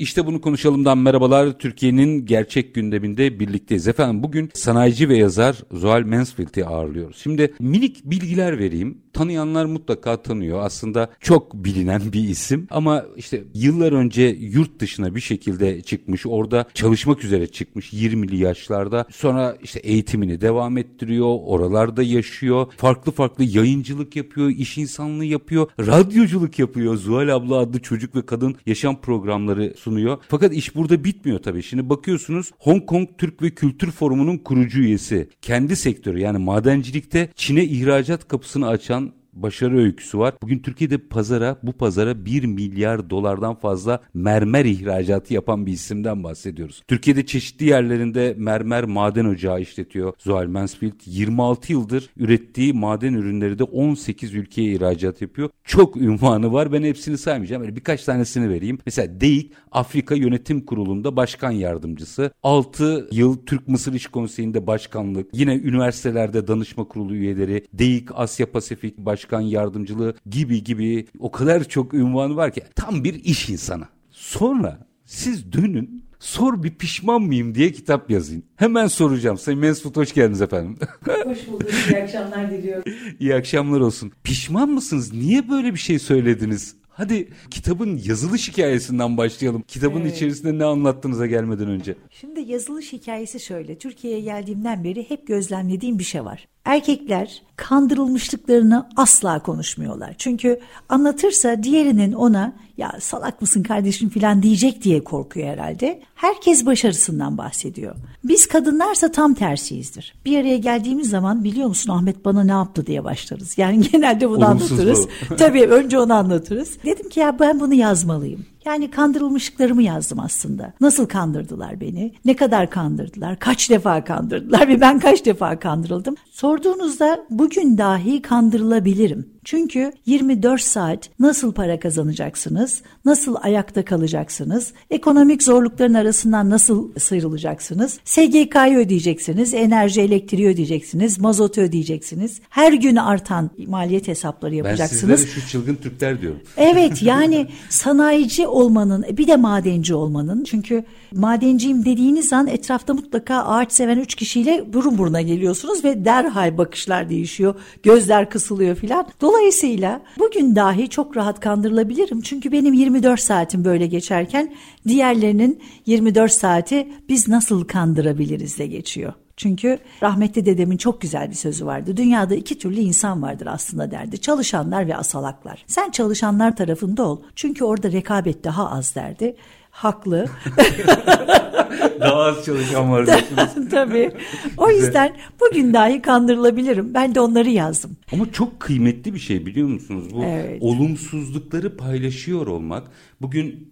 [0.00, 1.58] İşte bunu konuşalımdan merhabalar.
[1.58, 3.88] Türkiye'nin gerçek gündeminde birlikteyiz.
[3.88, 7.16] Efendim bugün sanayici ve yazar Zuhal Mansfield'i ağırlıyoruz.
[7.22, 8.98] Şimdi minik bilgiler vereyim.
[9.12, 10.60] Tanıyanlar mutlaka tanıyor.
[10.62, 16.26] Aslında çok bilinen bir isim ama işte yıllar önce yurt dışına bir şekilde çıkmış.
[16.26, 19.06] Orada çalışmak üzere çıkmış 20'li yaşlarda.
[19.10, 21.36] Sonra işte eğitimini devam ettiriyor.
[21.44, 22.66] Oralarda yaşıyor.
[22.76, 24.50] Farklı farklı yayıncılık yapıyor.
[24.50, 25.68] iş insanlığı yapıyor.
[25.80, 26.96] Radyoculuk yapıyor.
[26.96, 30.18] Zuhal abla adlı çocuk ve kadın yaşam programları sunuyor.
[30.28, 31.62] Fakat iş burada bitmiyor tabii.
[31.62, 35.28] Şimdi bakıyorsunuz Hong Kong Türk ve Kültür Forumu'nun kurucu üyesi.
[35.42, 40.34] Kendi sektörü yani madencilikte Çin'e ihracat kapısını açan başarı öyküsü var.
[40.42, 46.82] Bugün Türkiye'de pazara bu pazara 1 milyar dolardan fazla mermer ihracatı yapan bir isimden bahsediyoruz.
[46.88, 50.92] Türkiye'de çeşitli yerlerinde mermer maden ocağı işletiyor Zuhal Mansfield.
[51.06, 55.50] 26 yıldır ürettiği maden ürünleri de 18 ülkeye ihracat yapıyor.
[55.64, 56.72] Çok ünvanı var.
[56.72, 57.62] Ben hepsini saymayacağım.
[57.62, 58.78] Böyle birkaç tanesini vereyim.
[58.86, 62.30] Mesela DEİK Afrika Yönetim Kurulu'nda başkan yardımcısı.
[62.42, 65.30] 6 yıl Türk Mısır İş Konseyi'nde başkanlık.
[65.32, 67.64] Yine üniversitelerde danışma kurulu üyeleri.
[67.72, 73.04] DEİK Asya Pasifik Başkan başkan yardımcılığı gibi gibi o kadar çok ünvanı var ki tam
[73.04, 73.84] bir iş insanı.
[74.10, 78.42] Sonra siz dönün sor bir pişman mıyım diye kitap yazın.
[78.56, 79.38] Hemen soracağım.
[79.38, 80.76] Sayın Mesut hoş geldiniz efendim.
[81.24, 81.68] Hoş bulduk.
[81.90, 82.92] İyi akşamlar diliyorum.
[83.20, 84.12] İyi akşamlar olsun.
[84.24, 85.12] Pişman mısınız?
[85.12, 86.74] Niye böyle bir şey söylediniz?
[86.88, 89.62] Hadi kitabın yazılış hikayesinden başlayalım.
[89.62, 90.16] Kitabın evet.
[90.16, 91.94] içerisinde ne anlattığınıza gelmeden önce.
[92.10, 93.78] Şimdi yazılış hikayesi şöyle.
[93.78, 96.48] Türkiye'ye geldiğimden beri hep gözlemlediğim bir şey var.
[96.64, 100.14] Erkekler kandırılmışlıklarını asla konuşmuyorlar.
[100.18, 106.02] Çünkü anlatırsa diğerinin ona ya salak mısın kardeşim falan diyecek diye korkuyor herhalde.
[106.14, 107.94] Herkes başarısından bahsediyor.
[108.24, 110.14] Biz kadınlarsa tam tersiyizdir.
[110.24, 113.58] Bir araya geldiğimiz zaman biliyor musun Ahmet bana ne yaptı diye başlarız.
[113.58, 115.06] Yani genelde bunu Olumsuz anlatırız.
[115.38, 116.78] Tabii önce onu anlatırız.
[116.84, 118.46] Dedim ki ya ben bunu yazmalıyım.
[118.64, 120.72] Yani kandırılmışlıklarımı yazdım aslında.
[120.80, 122.12] Nasıl kandırdılar beni?
[122.24, 123.38] Ne kadar kandırdılar?
[123.38, 126.14] Kaç defa kandırdılar ve ben kaç defa kandırıldım?
[126.30, 129.26] Sorduğunuzda bugün dahi kandırılabilirim.
[129.44, 132.82] Çünkü 24 saat nasıl para kazanacaksınız?
[133.04, 134.72] Nasıl ayakta kalacaksınız?
[134.90, 137.98] Ekonomik zorlukların arasından nasıl sıyrılacaksınız?
[138.04, 142.40] SGK'yı ödeyeceksiniz, enerji elektriği ödeyeceksiniz, mazotu ödeyeceksiniz.
[142.48, 145.10] Her gün artan maliyet hesapları yapacaksınız.
[145.10, 146.40] Ben sizlere şu çılgın Türkler diyorum.
[146.56, 153.72] Evet yani sanayici olmanın bir de madenci olmanın çünkü madenciyim dediğiniz an etrafta mutlaka ağaç
[153.72, 157.54] seven üç kişiyle burun buruna geliyorsunuz ve derhal bakışlar değişiyor.
[157.82, 159.06] Gözler kısılıyor filan.
[159.20, 162.20] Dolayısıyla bugün dahi çok rahat kandırılabilirim.
[162.20, 164.54] Çünkü benim 24 saatim böyle geçerken
[164.88, 169.12] diğerlerinin 24 saati biz nasıl kandırabiliriz de geçiyor.
[169.40, 171.96] Çünkü rahmetli dedemin çok güzel bir sözü vardı.
[171.96, 174.20] Dünyada iki türlü insan vardır aslında derdi.
[174.20, 175.64] Çalışanlar ve asalaklar.
[175.66, 177.22] Sen çalışanlar tarafında ol.
[177.36, 179.36] Çünkü orada rekabet daha az derdi.
[179.70, 180.26] Haklı.
[182.00, 183.06] daha az çalışan var.
[183.70, 184.10] Tabii.
[184.56, 186.94] O yüzden bugün dahi kandırılabilirim.
[186.94, 187.96] Ben de onları yazdım.
[188.12, 190.04] Ama çok kıymetli bir şey biliyor musunuz?
[190.14, 190.62] Bu evet.
[190.62, 192.90] olumsuzlukları paylaşıyor olmak.
[193.20, 193.70] Bugün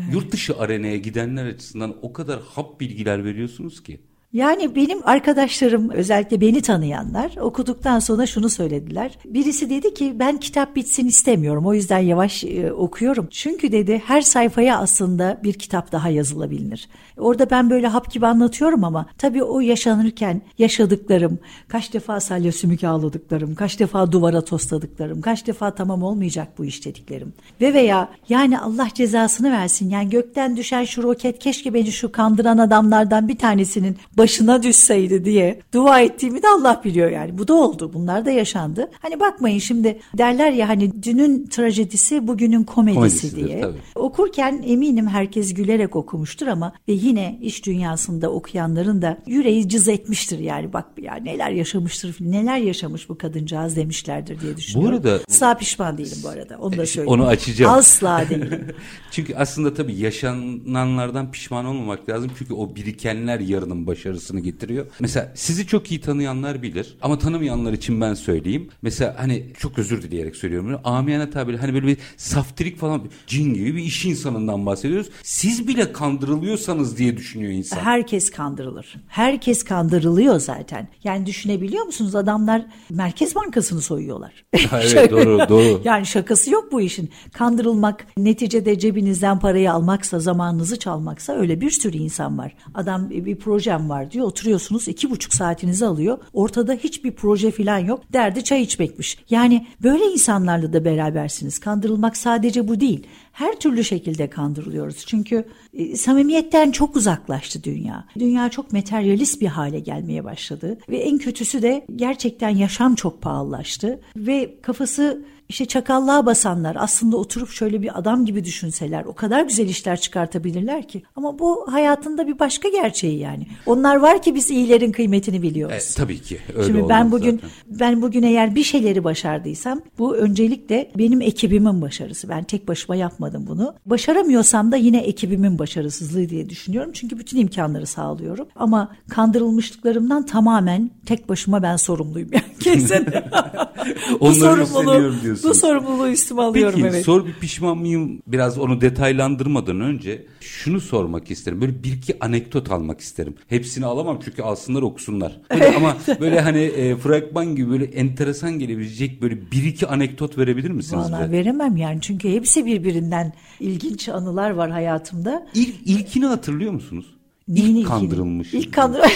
[0.00, 0.14] evet.
[0.14, 4.09] yurt dışı arenaya gidenler açısından o kadar hap bilgiler veriyorsunuz ki.
[4.32, 9.18] Yani benim arkadaşlarım özellikle beni tanıyanlar okuduktan sonra şunu söylediler.
[9.24, 13.28] Birisi dedi ki ben kitap bitsin istemiyorum o yüzden yavaş e, okuyorum.
[13.30, 16.88] Çünkü dedi her sayfaya aslında bir kitap daha yazılabilir.
[17.20, 21.38] Orada ben böyle hap gibi anlatıyorum ama tabii o yaşanırken yaşadıklarım,
[21.68, 26.84] kaç defa salya sümük ağladıklarım, kaç defa duvara tosladıklarım, kaç defa tamam olmayacak bu iş
[26.84, 27.32] dediklerim.
[27.60, 32.58] Ve veya yani Allah cezasını versin yani gökten düşen şu roket keşke beni şu kandıran
[32.58, 37.38] adamlardan bir tanesinin başına düşseydi diye dua ettiğimi de Allah biliyor yani.
[37.38, 37.90] Bu da oldu.
[37.94, 38.90] Bunlar da yaşandı.
[39.02, 43.60] Hani bakmayın şimdi derler ya hani dünün trajedisi bugünün komedisi diye.
[43.60, 43.78] Tabii.
[43.94, 50.38] Okurken eminim herkes gülerek okumuştur ama ve yine iş dünyasında okuyanların da yüreği cız etmiştir
[50.38, 55.02] yani bak ya neler yaşamıştır neler yaşamış bu kadıncağız demişlerdir diye düşünüyorum.
[55.04, 57.20] Bu arada asla pişman değilim bu arada onu da söyleyeyim.
[57.20, 57.74] Onu açacağım.
[57.74, 58.66] Asla değilim.
[59.10, 64.86] çünkü aslında tabii yaşananlardan pişman olmamak lazım çünkü o birikenler yarının başarısını getiriyor.
[65.00, 68.68] Mesela sizi çok iyi tanıyanlar bilir ama tanımayanlar için ben söyleyeyim.
[68.82, 70.80] Mesela hani çok özür dileyerek söylüyorum.
[70.84, 75.08] Amiyane tabiri hani böyle bir saftirik falan cin gibi bir iş insanından bahsediyoruz.
[75.22, 77.76] Siz bile kandırılıyorsanız diye düşünüyor insan.
[77.76, 78.96] Herkes kandırılır.
[79.08, 80.88] Herkes kandırılıyor zaten.
[81.04, 84.44] Yani düşünebiliyor musunuz adamlar Merkez Bankası'nı soyuyorlar.
[84.72, 85.80] evet doğru doğru.
[85.84, 87.10] Yani şakası yok bu işin.
[87.32, 92.54] Kandırılmak neticede cebinizden parayı almaksa zamanınızı çalmaksa öyle bir sürü insan var.
[92.74, 96.18] Adam bir projem var diyor oturuyorsunuz iki buçuk saatinizi alıyor.
[96.32, 98.12] Ortada hiçbir proje falan yok.
[98.12, 99.18] Derdi çay içmekmiş.
[99.30, 101.58] Yani böyle insanlarla da berabersiniz.
[101.58, 103.06] Kandırılmak sadece bu değil.
[103.32, 105.06] Her türlü şekilde kandırılıyoruz.
[105.06, 105.44] Çünkü
[105.74, 108.04] e, samimiyetten çok uzaklaştı dünya.
[108.18, 110.78] Dünya çok materyalist bir hale gelmeye başladı.
[110.88, 114.00] Ve en kötüsü de gerçekten yaşam çok pahalılaştı.
[114.16, 119.68] Ve kafası işte çakallığa basanlar aslında oturup şöyle bir adam gibi düşünseler o kadar güzel
[119.68, 121.02] işler çıkartabilirler ki.
[121.16, 123.46] Ama bu hayatında bir başka gerçeği yani.
[123.66, 125.92] Onlar var ki biz iyilerin kıymetini biliyoruz.
[125.92, 127.50] E, tabii ki öyle Şimdi ben bugün zaten.
[127.80, 132.28] ben bugün eğer bir şeyleri başardıysam bu öncelikle benim ekibimin başarısı.
[132.28, 133.74] Ben tek başıma yapmadım bunu.
[133.86, 136.90] Başaramıyorsam da yine ekibimin başarısızlığı diye düşünüyorum.
[136.94, 138.48] Çünkü bütün imkanları sağlıyorum.
[138.56, 143.06] Ama kandırılmışlıklarımdan tamamen tek başıma ben sorumluyum yani kesin.
[144.20, 145.39] Onları diyorsun.
[145.44, 147.04] Bu sorumluluğu üstüme alıyorum Peki, evet.
[147.04, 148.22] sor bir pişman mıyım?
[148.26, 151.60] Biraz onu detaylandırmadan önce şunu sormak isterim.
[151.60, 153.34] Böyle bir iki anekdot almak isterim.
[153.48, 155.40] Hepsini alamam çünkü alsınlar okusunlar.
[155.50, 160.70] Böyle ama böyle hani e, fragman gibi böyle enteresan gelebilecek böyle bir iki anekdot verebilir
[160.70, 161.12] misiniz?
[161.12, 165.46] Valla veremem yani çünkü hepsi birbirinden ilginç anılar var hayatımda.
[165.54, 167.19] İlk, ilkini hatırlıyor musunuz?
[167.50, 168.54] Neyini ilk kandırılmış.
[168.54, 169.00] İlk kandır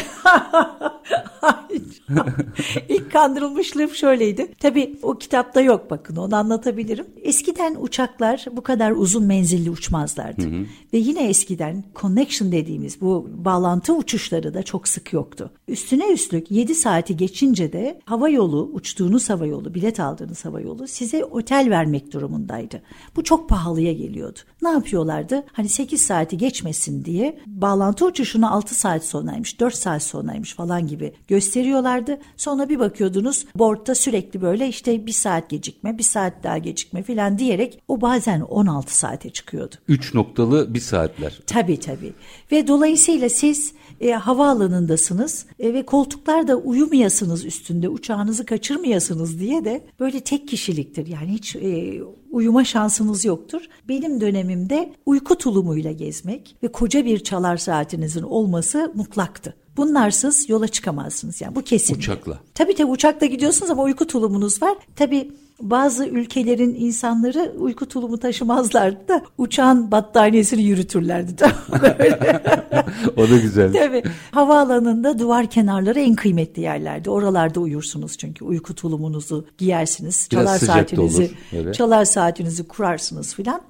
[2.89, 4.53] İlk kandırılmışlığım şöyleydi.
[4.61, 7.07] Tabii o kitapta yok bakın onu anlatabilirim.
[7.23, 10.43] Eskiden uçaklar bu kadar uzun menzilli uçmazlardı.
[10.43, 10.65] Hı hı.
[10.93, 15.51] Ve yine eskiden connection dediğimiz bu bağlantı uçuşları da çok sık yoktu.
[15.69, 20.89] Üstüne üstlük 7 saati geçince de hava yolu, uçtuğunuz hava yolu, bilet aldığınız hava yolu
[20.89, 22.83] size otel vermek durumundaydı.
[23.17, 24.39] Bu çok pahalıya geliyordu.
[24.63, 25.45] Ne yapıyorlardı?
[25.53, 31.13] Hani 8 saati geçmesin diye bağlantı uçuşunu 6 saat sonraymış, 4 saat sonraymış falan gibi
[31.29, 32.19] gösteriyorlardı.
[32.37, 37.39] Sonra bir bakıyordunuz boardta sürekli böyle işte bir saat gecikme, bir saat daha gecikme falan
[37.39, 39.75] diyerek o bazen 16 saate çıkıyordu.
[39.89, 41.41] 3 noktalı bir saatler.
[41.47, 42.13] Tabii tabii.
[42.53, 50.21] Ve dolayısıyla siz e, havaalanındasınız e, ve koltuklarda uyumayasınız üstünde uçağınızı kaçırmayasınız diye de böyle
[50.21, 51.07] tek kişiliktir.
[51.07, 52.01] Yani hiç e,
[52.35, 53.63] uyuma şansınız yoktur.
[53.89, 59.55] Benim dönemimde uyku tulumuyla gezmek ve koca bir çalar saatinizin olması mutlaktı.
[59.77, 61.95] Bunlarsız yola çıkamazsınız yani bu kesin.
[61.95, 62.41] Uçakla.
[62.55, 64.79] Tabii tabii uçakla gidiyorsunuz ama uyku tulumunuz var.
[64.97, 71.33] Tabii bazı ülkelerin insanları uyku tulumu taşımazlardı da uçağın battaniyesini yürütürlerdi.
[73.17, 73.73] o da güzel.
[73.73, 74.03] Tabii.
[74.31, 77.11] Havaalanında duvar kenarları en kıymetli yerlerdi.
[77.11, 80.29] Oralarda uyursunuz çünkü uyku tulumunuzu giyersiniz.
[80.33, 81.75] Biraz çalar saatinizi, olur, evet.
[81.75, 83.61] çalar saatinizi kurarsınız filan.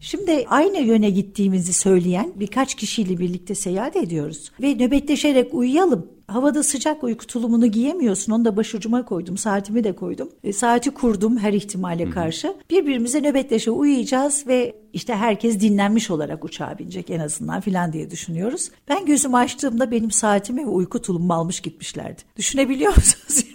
[0.00, 4.52] Şimdi aynı yöne gittiğimizi söyleyen birkaç kişiyle birlikte seyahat ediyoruz.
[4.62, 6.06] Ve nöbetleşerek uyuyalım.
[6.28, 8.32] Havada sıcak uyku tulumunu giyemiyorsun.
[8.32, 9.36] Onu da başucuma koydum.
[9.36, 10.28] Saatimi de koydum.
[10.44, 12.54] E, saati kurdum her ihtimale karşı.
[12.70, 18.70] Birbirimize nöbetleşe uyuyacağız ve işte herkes dinlenmiş olarak uçağa binecek en azından filan diye düşünüyoruz.
[18.88, 22.22] Ben gözümü açtığımda benim saatimi ve uyku tulumumu almış gitmişlerdi.
[22.36, 23.44] Düşünebiliyor musunuz?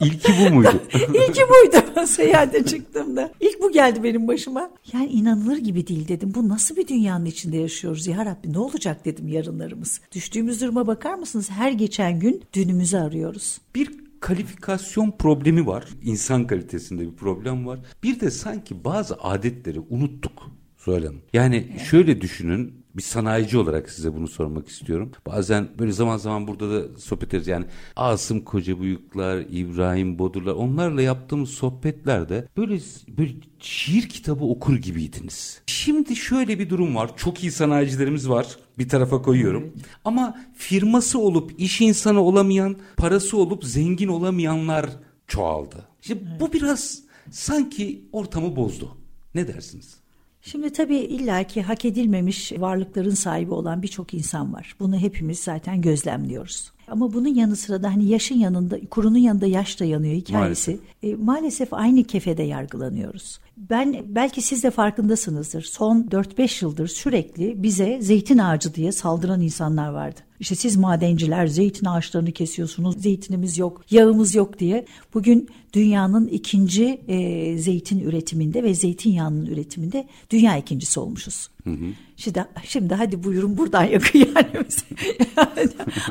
[0.00, 0.82] İlki bu muydu?
[0.94, 3.30] İlki buydu seyahate çıktığımda.
[3.40, 4.70] İlk bu geldi benim başıma.
[4.92, 6.32] Yani inanılır gibi değil dedim.
[6.34, 10.00] Bu nasıl bir dünyanın içinde yaşıyoruz ya Rabbi ne olacak dedim yarınlarımız.
[10.14, 11.50] Düştüğümüz duruma bakar mısınız?
[11.50, 13.58] Her geçen gün dünümüzü arıyoruz.
[13.74, 13.90] Bir
[14.20, 15.84] kalifikasyon problemi var.
[16.02, 17.80] İnsan kalitesinde bir problem var.
[18.02, 20.50] Bir de sanki bazı adetleri unuttuk.
[20.78, 25.12] Zuhal Yani şöyle düşünün bir sanayici olarak size bunu sormak istiyorum.
[25.26, 27.46] Bazen böyle zaman zaman burada da sohbet ederiz.
[27.48, 35.60] Yani Asım Kocabıyıklar, İbrahim Bodurlar onlarla yaptığımız sohbetlerde böyle, böyle şiir kitabı okur gibiydiniz.
[35.66, 37.16] Şimdi şöyle bir durum var.
[37.16, 38.46] Çok iyi sanayicilerimiz var.
[38.78, 39.62] Bir tarafa koyuyorum.
[39.62, 39.86] Evet.
[40.04, 44.90] Ama firması olup iş insanı olamayan, parası olup zengin olamayanlar
[45.26, 45.88] çoğaldı.
[46.02, 46.40] İşte evet.
[46.40, 48.96] bu biraz sanki ortamı bozdu.
[49.34, 50.03] Ne dersiniz?
[50.46, 54.76] Şimdi tabii illaki hak edilmemiş varlıkların sahibi olan birçok insan var.
[54.80, 56.73] Bunu hepimiz zaten gözlemliyoruz.
[56.88, 60.70] Ama bunun yanı sıra da hani yaşın yanında, kurunun yanında yaş da yanıyor hikayesi.
[60.70, 63.38] Maalesef, e, maalesef aynı kefede yargılanıyoruz.
[63.56, 65.62] Ben belki siz de farkındasınızdır.
[65.62, 70.20] Son 4-5 yıldır sürekli bize zeytin ağacı diye saldıran insanlar vardı.
[70.40, 74.84] İşte siz madenciler zeytin ağaçlarını kesiyorsunuz, zeytinimiz yok, yağımız yok diye.
[75.14, 81.48] Bugün dünyanın ikinci e, zeytin üretiminde ve zeytinyağının üretiminde dünya ikincisi olmuşuz.
[81.64, 81.86] Hı hı.
[82.16, 84.66] Şimdi, şimdi hadi buyurun buradan yakın yani.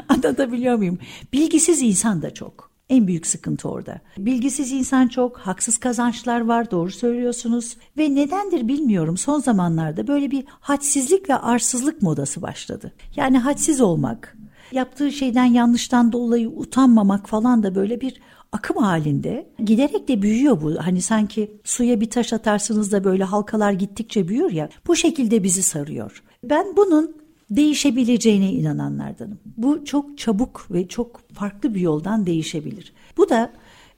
[0.10, 1.00] Anlatabiliyor muyum?
[1.34, 2.74] Bilgisiz insan da çok.
[2.90, 4.02] En büyük sıkıntı orada.
[4.18, 7.78] Bilgisiz insan çok, haksız kazançlar var, doğru söylüyorsunuz.
[7.98, 12.94] Ve nedendir bilmiyorum son zamanlarda böyle bir hadsizlik ve arsızlık modası başladı.
[13.16, 14.38] Yani hadsiz olmak,
[14.72, 18.22] yaptığı şeyden yanlıştan dolayı utanmamak falan da böyle bir
[18.54, 20.76] akım halinde giderek de büyüyor bu.
[20.80, 24.70] Hani sanki suya bir taş atarsınız da böyle halkalar gittikçe büyür ya.
[24.88, 26.24] Bu şekilde bizi sarıyor.
[26.44, 27.16] Ben bunun
[27.50, 29.40] değişebileceğine inananlardanım.
[29.58, 32.94] Bu çok çabuk ve çok farklı bir yoldan değişebilir.
[33.18, 33.54] Bu da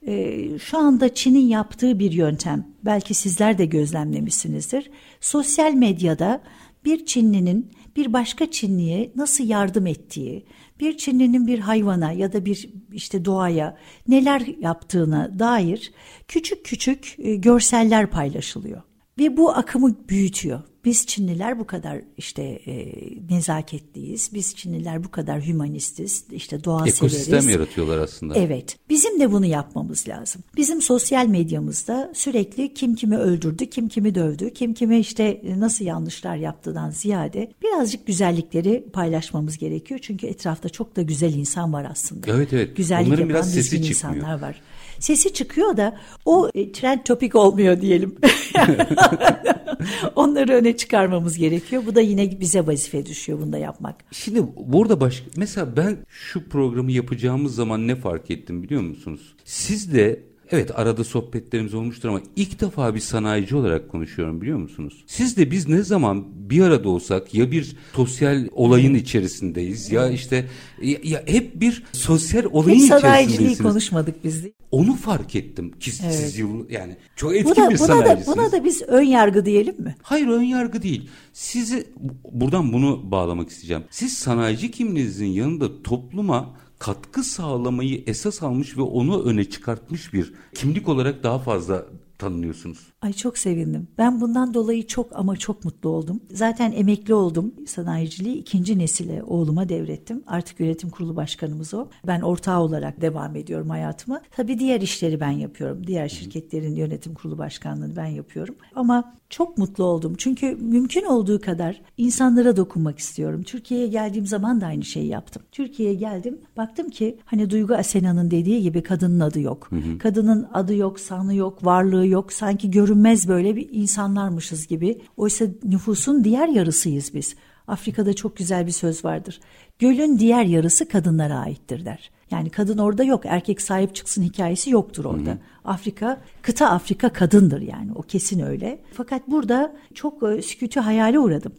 [0.08, 2.68] e, şu anda Çin'in yaptığı bir yöntem.
[2.86, 4.90] Belki sizler de gözlemlemişsinizdir.
[5.22, 6.42] Sosyal medyada
[6.86, 10.46] bir Çinlinin bir başka Çinliye nasıl yardım ettiği,
[10.80, 13.78] bir Çinlinin bir hayvana ya da bir işte doğaya
[14.08, 15.94] neler yaptığına dair
[16.28, 18.82] küçük küçük e, görseller paylaşılıyor.
[19.20, 20.62] Ve bu akımı büyütüyor.
[20.86, 22.94] Biz Çinliler bu kadar işte e,
[23.30, 24.30] nezaketliyiz.
[24.34, 26.26] Biz Çinliler bu kadar hümanistiz.
[26.32, 27.28] İşte doğa Ekosistem severiz.
[27.28, 28.36] Ekosistem yaratıyorlar aslında.
[28.36, 28.78] Evet.
[28.90, 30.44] Bizim de bunu yapmamız lazım.
[30.58, 36.36] Bizim sosyal medyamızda sürekli kim kimi öldürdü, kim kimi dövdü, kim kimi işte nasıl yanlışlar
[36.36, 40.00] yaptığından ziyade birazcık güzellikleri paylaşmamız gerekiyor.
[40.04, 42.32] Çünkü etrafta çok da güzel insan var aslında.
[42.32, 42.78] Evet evet.
[42.78, 43.90] Güzellik Onların yapan biraz sesi çıkmıyor.
[43.90, 44.62] insanlar var
[45.00, 48.16] sesi çıkıyor da o e, trend topik olmuyor diyelim.
[50.16, 51.84] Onları öne çıkarmamız gerekiyor.
[51.86, 53.96] Bu da yine bize vazife düşüyor bunu da yapmak.
[54.12, 59.36] Şimdi burada başka mesela ben şu programı yapacağımız zaman ne fark ettim biliyor musunuz?
[59.46, 65.04] Siz de Evet arada sohbetlerimiz olmuştur ama ilk defa bir sanayici olarak konuşuyorum biliyor musunuz?
[65.08, 70.46] Siz de biz ne zaman bir arada olsak ya bir sosyal olayın içerisindeyiz ya işte
[70.82, 74.52] ya, ya hep bir sosyal olayın hep sanayiciliği konuşmadık biz de.
[74.72, 76.16] Onu fark ettim ki evet.
[76.16, 78.28] siz yıl yani çok etkin buna, bir buna sanayicisiniz.
[78.28, 79.96] Da, buna da biz ön yargı diyelim mi?
[80.02, 81.10] Hayır ön yargı değil.
[81.34, 81.88] Sizi
[82.32, 83.84] buradan bunu bağlamak isteyeceğim.
[83.90, 90.90] Siz sanayici kimliğinizin yanında topluma katkı sağlamayı esas almış ve onu öne çıkartmış bir kimlik
[90.90, 91.86] olarak daha fazla
[92.18, 92.80] tanınıyorsunuz.
[93.06, 93.88] Ay çok sevindim.
[93.98, 96.22] Ben bundan dolayı çok ama çok mutlu oldum.
[96.32, 97.54] Zaten emekli oldum.
[97.68, 100.24] Sanayiciliği ikinci nesile oğluma devrettim.
[100.28, 101.88] Artık yönetim kurulu başkanımız o.
[102.08, 104.22] Ben ortağı olarak devam ediyorum hayatıma.
[104.32, 105.88] Tabii diğer işleri ben yapıyorum.
[105.88, 108.56] Diğer şirketlerin yönetim kurulu başkanlığını ben yapıyorum.
[108.76, 110.14] Ama çok mutlu oldum.
[110.18, 113.44] Çünkü mümkün olduğu kadar insanlara dokunmak istiyorum.
[113.44, 115.44] Türkiye'ye geldiğim zaman da aynı şeyi yaptım.
[115.52, 116.40] Türkiye'ye geldim.
[116.58, 119.68] Baktım ki hani Duygu Asena'nın dediği gibi kadının adı yok.
[119.70, 119.98] Hı hı.
[119.98, 122.34] Kadının adı yok, sanı yok, varlığı yok.
[122.34, 125.02] Sanki görünmez böyle bir insanlarmışız gibi.
[125.18, 127.36] Oysa nüfusun diğer yarısıyız biz.
[127.68, 129.40] Afrika'da çok güzel bir söz vardır.
[129.80, 132.12] Gölün diğer yarısı kadınlara aittir der.
[132.32, 135.30] Yani kadın orada yok, erkek sahip çıksın hikayesi yoktur orada.
[135.30, 135.40] Hı hı.
[135.66, 138.80] Afrika, kıta Afrika kadındır yani o kesin öyle.
[138.94, 141.52] Fakat burada çok e, sükûtü hayale uğradım.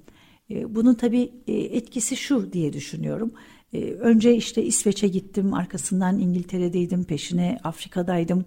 [0.50, 3.33] E, bunun tabii e, etkisi şu diye düşünüyorum.
[4.00, 8.45] Önce işte İsveç'e gittim, arkasından İngiltere'deydim, peşine Afrika'daydım.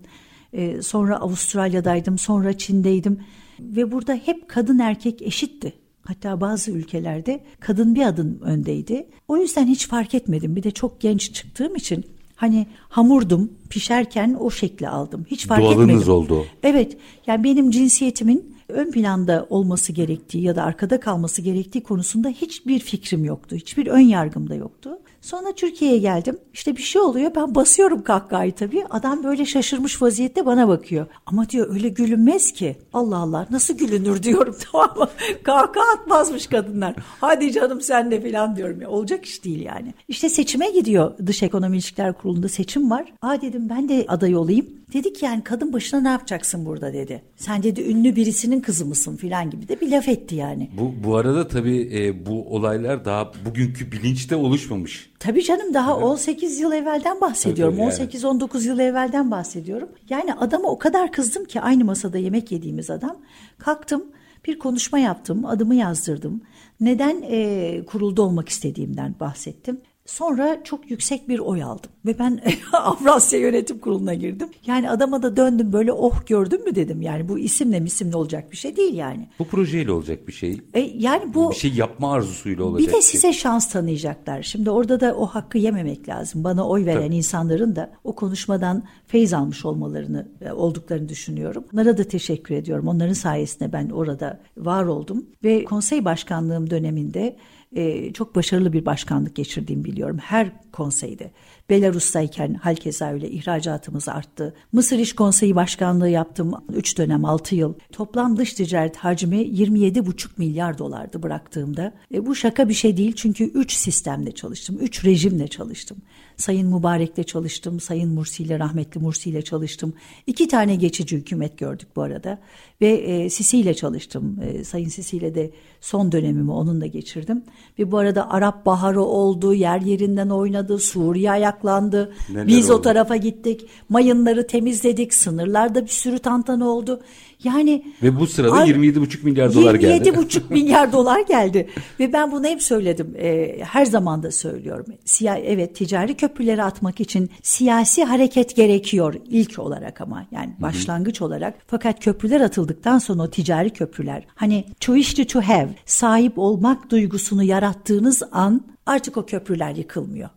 [0.53, 3.19] E, sonra Avustralya'daydım, sonra Çin'deydim.
[3.59, 5.73] Ve burada hep kadın erkek eşitti.
[6.05, 9.07] Hatta bazı ülkelerde kadın bir adım öndeydi.
[9.27, 10.55] O yüzden hiç fark etmedim.
[10.55, 15.25] Bir de çok genç çıktığım için hani hamurdum pişerken o şekli aldım.
[15.31, 16.07] Hiç fark Doğalınız etmedim.
[16.07, 16.45] Doğalınız oldu.
[16.63, 22.79] Evet yani benim cinsiyetimin ön planda olması gerektiği ya da arkada kalması gerektiği konusunda hiçbir
[22.79, 23.55] fikrim yoktu.
[23.55, 24.99] Hiçbir ön yargım da yoktu.
[25.21, 26.37] Sonra Türkiye'ye geldim.
[26.53, 27.31] İşte bir şey oluyor.
[27.35, 28.85] Ben basıyorum kahkahayı tabii.
[28.89, 31.07] Adam böyle şaşırmış vaziyette bana bakıyor.
[31.25, 32.75] Ama diyor öyle gülünmez ki.
[32.93, 35.09] Allah Allah nasıl gülünür diyorum tamam mı?
[35.43, 36.95] Kahkaha atmazmış kadınlar.
[37.21, 38.81] Hadi canım sen de falan diyorum.
[38.81, 38.89] Ya.
[38.89, 39.93] Olacak iş değil yani.
[40.07, 41.11] İşte seçime gidiyor.
[41.25, 43.13] Dış Ekonomi İlişkiler Kurulu'nda seçim var.
[43.21, 44.65] Aa dedim ben de aday olayım.
[44.93, 47.21] Dedik yani kadın başına ne yapacaksın burada dedi.
[47.35, 50.69] Sen dedi ünlü birisinin kızı mısın filan gibi de bir laf etti yani.
[50.77, 55.09] Bu, bu arada tabii e, bu olaylar daha bugünkü bilinçte oluşmamış.
[55.19, 56.03] Tabii canım daha evet.
[56.03, 57.77] 18 yıl evvelden bahsediyorum.
[57.77, 57.93] Yani.
[57.93, 59.89] 18-19 yıl evvelden bahsediyorum.
[60.09, 63.17] Yani adama o kadar kızdım ki aynı masada yemek yediğimiz adam.
[63.57, 64.05] Kalktım
[64.45, 66.41] bir konuşma yaptım, adımı yazdırdım.
[66.81, 69.81] Neden e, kurulda olmak istediğimden bahsettim.
[70.09, 72.41] Sonra çok yüksek bir oy aldım ve ben
[72.73, 74.49] Avrasya Yönetim Kurulu'na girdim.
[74.65, 77.01] Yani adama da döndüm böyle oh gördün mü dedim.
[77.01, 79.29] Yani bu isimle misimle olacak bir şey değil yani.
[79.39, 80.61] Bu projeyle olacak bir şey.
[80.73, 82.87] E, yani bu bir şey yapma arzusuyla olacak.
[82.87, 83.41] Bir de size şey.
[83.41, 84.43] şans tanıyacaklar.
[84.43, 86.43] Şimdi orada da o hakkı yememek lazım.
[86.43, 87.15] Bana oy veren Tabii.
[87.15, 91.63] insanların da o konuşmadan feyz almış olmalarını e, olduklarını düşünüyorum.
[91.73, 92.87] Onlara da teşekkür ediyorum.
[92.87, 97.35] Onların sayesinde ben orada var oldum ve konsey başkanlığım döneminde
[97.75, 100.17] e, çok başarılı bir başkanlık geçirdiğimi biliyorum.
[100.17, 101.31] Her konseyde.
[101.69, 104.53] Belarus'tayken halkeza öyle ihracatımız arttı.
[104.71, 107.73] Mısır İş Konseyi Başkanlığı yaptım 3 dönem 6 yıl.
[107.91, 111.93] Toplam dış ticaret hacmi 27,5 milyar dolardı bıraktığımda.
[112.13, 115.97] E, bu şaka bir şey değil çünkü 3 sistemle çalıştım, 3 rejimle çalıştım.
[116.37, 119.93] Sayın Mübarek'le çalıştım, Sayın Mursi ile rahmetli Mursi ile çalıştım.
[120.27, 122.39] İki tane geçici hükümet gördük bu arada
[122.81, 124.39] ve e, Sisi ile çalıştım.
[124.41, 127.43] E, Sayın Sisi ile de son dönemimi onunla geçirdim.
[127.79, 132.13] Ve bu arada Arap Baharı oldu, yer yerinden oynadı, Suriye ayaklandı.
[132.29, 132.79] Neler Biz oldu?
[132.79, 137.01] o tarafa gittik, mayınları temizledik, sınırlarda bir sürü tantana oldu.
[137.43, 140.09] Yani ve bu sırada 27,5 milyar dolar geldi.
[140.09, 143.15] 27,5 milyar dolar geldi ve ben bunu hep söyledim.
[143.17, 144.85] E, her zaman da söylüyorum.
[145.05, 151.27] Siya evet ticari köprüleri atmak için siyasi hareket gerekiyor ilk olarak ama yani başlangıç Hı-hı.
[151.27, 151.53] olarak.
[151.67, 157.43] Fakat köprüler atıldıktan sonra o ticari köprüler hani to wish to have sahip olmak duygusunu
[157.43, 160.29] yarattığınız an artık o köprüler yıkılmıyor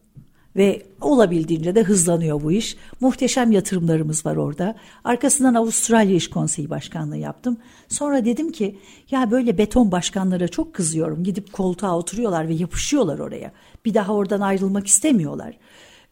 [0.56, 2.76] ve olabildiğince de hızlanıyor bu iş.
[3.00, 4.76] Muhteşem yatırımlarımız var orada.
[5.04, 7.56] Arkasından Avustralya İş Konseyi Başkanlığı yaptım.
[7.88, 8.78] Sonra dedim ki
[9.10, 11.24] ya böyle beton başkanlara çok kızıyorum.
[11.24, 13.52] Gidip koltuğa oturuyorlar ve yapışıyorlar oraya.
[13.84, 15.58] Bir daha oradan ayrılmak istemiyorlar.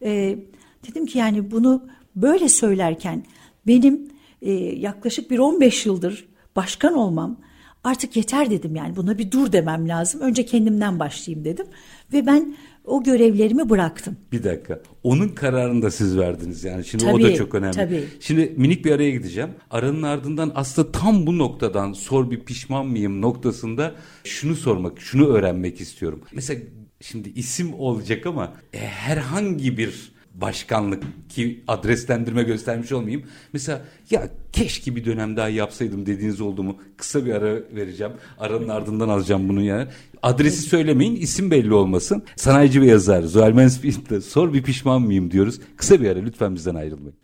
[0.03, 0.39] Ee,
[0.87, 1.83] dedim ki yani bunu
[2.15, 3.25] böyle söylerken
[3.67, 7.37] benim e, yaklaşık bir 15 yıldır başkan olmam
[7.83, 10.21] artık yeter dedim yani buna bir dur demem lazım.
[10.21, 11.65] Önce kendimden başlayayım dedim
[12.13, 14.17] ve ben o görevlerimi bıraktım.
[14.31, 14.81] Bir dakika.
[15.03, 16.85] Onun kararını da siz verdiniz yani.
[16.85, 17.75] Şimdi tabii, o da çok önemli.
[17.75, 18.03] Tabii.
[18.19, 19.49] Şimdi minik bir araya gideceğim.
[19.69, 25.81] Aranın ardından aslında tam bu noktadan sor bir pişman mıyım noktasında şunu sormak, şunu öğrenmek
[25.81, 26.21] istiyorum.
[26.33, 26.61] Mesela
[27.01, 33.23] şimdi isim olacak ama e, herhangi bir başkanlık ki adreslendirme göstermiş olmayayım.
[33.53, 36.77] Mesela ya keşke bir dönem daha yapsaydım dediğiniz oldu mu?
[36.97, 38.13] Kısa bir ara vereceğim.
[38.39, 39.87] Aranın ardından alacağım bunu yani.
[40.23, 42.23] Adresi söylemeyin, isim belli olmasın.
[42.35, 45.59] Sanayici ve yazar Zuhal Mansfield'de sor bir pişman mıyım diyoruz.
[45.77, 47.15] Kısa bir ara lütfen bizden ayrılmayın.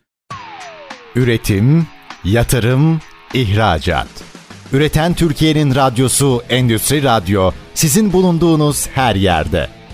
[1.16, 1.88] Üretim,
[2.24, 3.00] yatırım,
[3.34, 4.08] ihracat.
[4.74, 9.77] Üreten Türkiye'nin radyosu Endüstri Radyo sizin bulunduğunuz her yerde.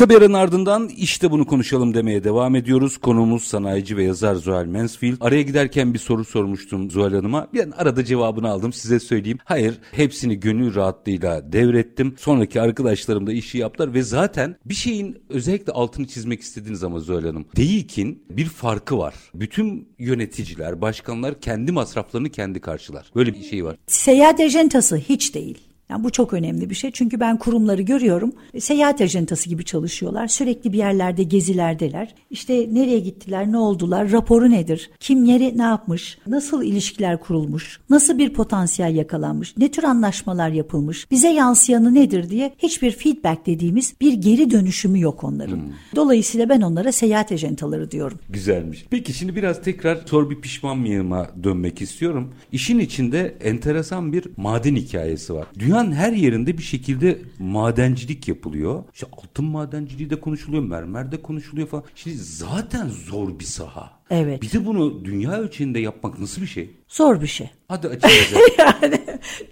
[0.00, 2.98] Kısa bir aranın ardından işte bunu konuşalım demeye devam ediyoruz.
[2.98, 5.16] Konuğumuz sanayici ve yazar Zuhal Mansfield.
[5.20, 7.48] Araya giderken bir soru sormuştum Zuhal Hanım'a.
[7.54, 9.38] Ben arada cevabını aldım size söyleyeyim.
[9.44, 12.14] Hayır hepsini gönül rahatlığıyla devrettim.
[12.18, 17.24] Sonraki arkadaşlarım da işi yaptılar ve zaten bir şeyin özellikle altını çizmek istediğiniz ama Zuhal
[17.24, 17.46] Hanım.
[17.56, 19.14] Değilkin bir farkı var.
[19.34, 23.10] Bütün yöneticiler, başkanlar kendi masraflarını kendi karşılar.
[23.16, 23.76] Böyle bir şey var.
[23.86, 25.69] Seyahat ajantası hiç değil.
[25.90, 28.32] Yani bu çok önemli bir şey çünkü ben kurumları görüyorum.
[28.58, 30.28] Seyahat ajantası gibi çalışıyorlar.
[30.28, 32.14] Sürekli bir yerlerde gezilerdeler.
[32.30, 38.18] İşte nereye gittiler, ne oldular, raporu nedir, kim yere ne yapmış, nasıl ilişkiler kurulmuş, nasıl
[38.18, 44.12] bir potansiyel yakalanmış, ne tür anlaşmalar yapılmış, bize yansıyanı nedir diye hiçbir feedback dediğimiz bir
[44.12, 45.56] geri dönüşümü yok onların.
[45.56, 45.72] Hmm.
[45.96, 48.18] Dolayısıyla ben onlara seyahat ajantaları diyorum.
[48.28, 48.84] Güzelmiş.
[48.90, 52.30] Peki şimdi biraz tekrar sor bir pişman mıyıma dönmek istiyorum.
[52.52, 55.46] İşin içinde enteresan bir maden hikayesi var.
[55.58, 58.84] Dünya dünyanın her yerinde bir şekilde madencilik yapılıyor.
[58.94, 61.84] İşte altın madenciliği de konuşuluyor, mermer de konuşuluyor falan.
[61.94, 64.00] Şimdi zaten zor bir saha.
[64.10, 64.42] Evet.
[64.42, 66.79] Bir de bunu dünya ölçeğinde yapmak nasıl bir şey?
[66.90, 67.50] Zor bir şey.
[67.68, 68.52] Hadi açıklayalım.
[68.58, 69.00] yani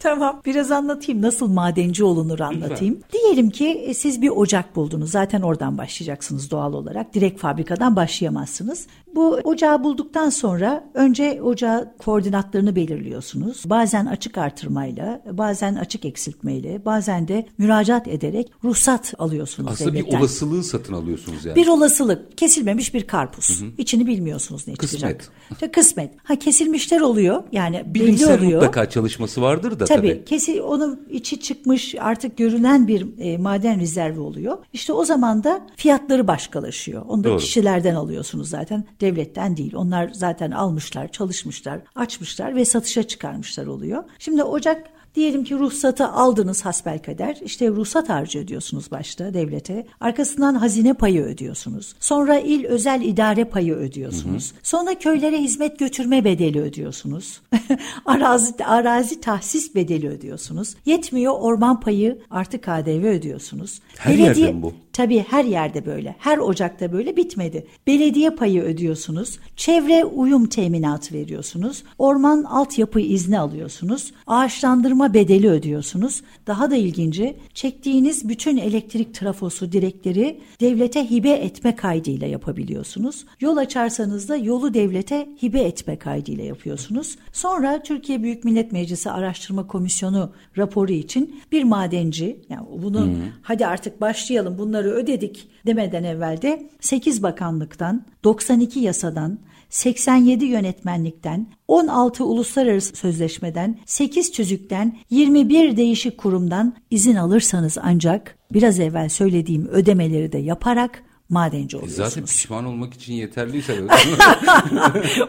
[0.01, 2.95] tamam biraz anlatayım nasıl madenci olunur anlatayım.
[2.95, 3.21] Lütfen.
[3.21, 7.15] Diyelim ki e, siz bir ocak buldunuz zaten oradan başlayacaksınız doğal olarak.
[7.15, 8.87] Direkt fabrikadan başlayamazsınız.
[9.15, 13.63] Bu ocağı bulduktan sonra önce ocağı koordinatlarını belirliyorsunuz.
[13.67, 19.73] Bazen açık artırmayla, bazen açık eksiltmeyle, bazen de müracaat ederek ruhsat alıyorsunuz.
[19.73, 20.13] Aslında devletten.
[20.13, 21.57] bir olasılığı satın alıyorsunuz yani.
[21.57, 22.39] Bir olasılık.
[22.39, 23.61] Kesilmemiş bir karpuz.
[23.61, 23.71] Hı hı.
[23.79, 25.01] İçini bilmiyorsunuz ne Kısmet.
[25.01, 25.29] çıkacak.
[25.51, 26.11] İşte kısmet.
[26.25, 27.28] Ha kesilmişler oluyor.
[27.53, 28.63] Yani Bilimsel belli oluyor.
[28.63, 30.09] mutlaka çalışması vardır da tabii.
[30.09, 30.25] Tabii.
[30.25, 34.59] Kesin onun içi çıkmış artık görünen bir e, maden rezervi oluyor.
[34.73, 37.03] İşte o zaman da fiyatları başkalaşıyor.
[37.09, 37.39] Onu da Doğru.
[37.39, 39.73] kişilerden alıyorsunuz zaten devletten değil.
[39.75, 44.05] Onlar zaten almışlar, çalışmışlar, açmışlar ve satışa çıkarmışlar oluyor.
[44.19, 47.39] Şimdi Ocak Diyelim ki ruhsatı aldınız hasbelkader.
[47.45, 49.87] İşte ruhsat harcı ödüyorsunuz başta devlete.
[50.01, 51.95] Arkasından hazine payı ödüyorsunuz.
[52.01, 54.53] Sonra il özel idare payı ödüyorsunuz.
[54.53, 54.61] Hı hı.
[54.63, 57.41] Sonra köylere hizmet götürme bedeli ödüyorsunuz.
[58.07, 60.75] arazi arazi tahsis bedeli ödüyorsunuz.
[60.87, 63.81] Yetmiyor orman payı artı KDV ödüyorsunuz.
[63.99, 64.73] Her yerde mi bu?
[64.99, 66.17] Tabii her yerde böyle.
[66.19, 67.67] Her ocakta böyle bitmedi.
[67.87, 69.39] Belediye payı ödüyorsunuz.
[69.57, 71.83] Çevre uyum teminatı veriyorsunuz.
[71.99, 74.13] Orman altyapı izni alıyorsunuz.
[74.27, 76.23] Ağaçlandırma bedeli ödüyorsunuz.
[76.47, 83.25] Daha da ilginci çektiğiniz bütün elektrik trafosu direkleri devlete hibe etme kaydıyla yapabiliyorsunuz.
[83.41, 87.17] Yol açarsanız da yolu devlete hibe etme kaydıyla yapıyorsunuz.
[87.33, 93.15] Sonra Türkiye Büyük Millet Meclisi Araştırma Komisyonu raporu için bir madenci yani bunu hmm.
[93.43, 99.39] hadi artık başlayalım bunları ödedik demeden evvel de 8 bakanlıktan 92 yasadan
[99.71, 109.09] 87 yönetmenlikten, 16 uluslararası sözleşmeden, 8 tüzükten, 21 değişik kurumdan izin alırsanız ancak biraz evvel
[109.09, 112.09] söylediğim ödemeleri de yaparak madenci e, oluyorsunuz.
[112.09, 113.79] Zaten pişman olmak için yeterliyse.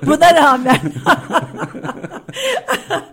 [0.05, 0.79] Buna rağmen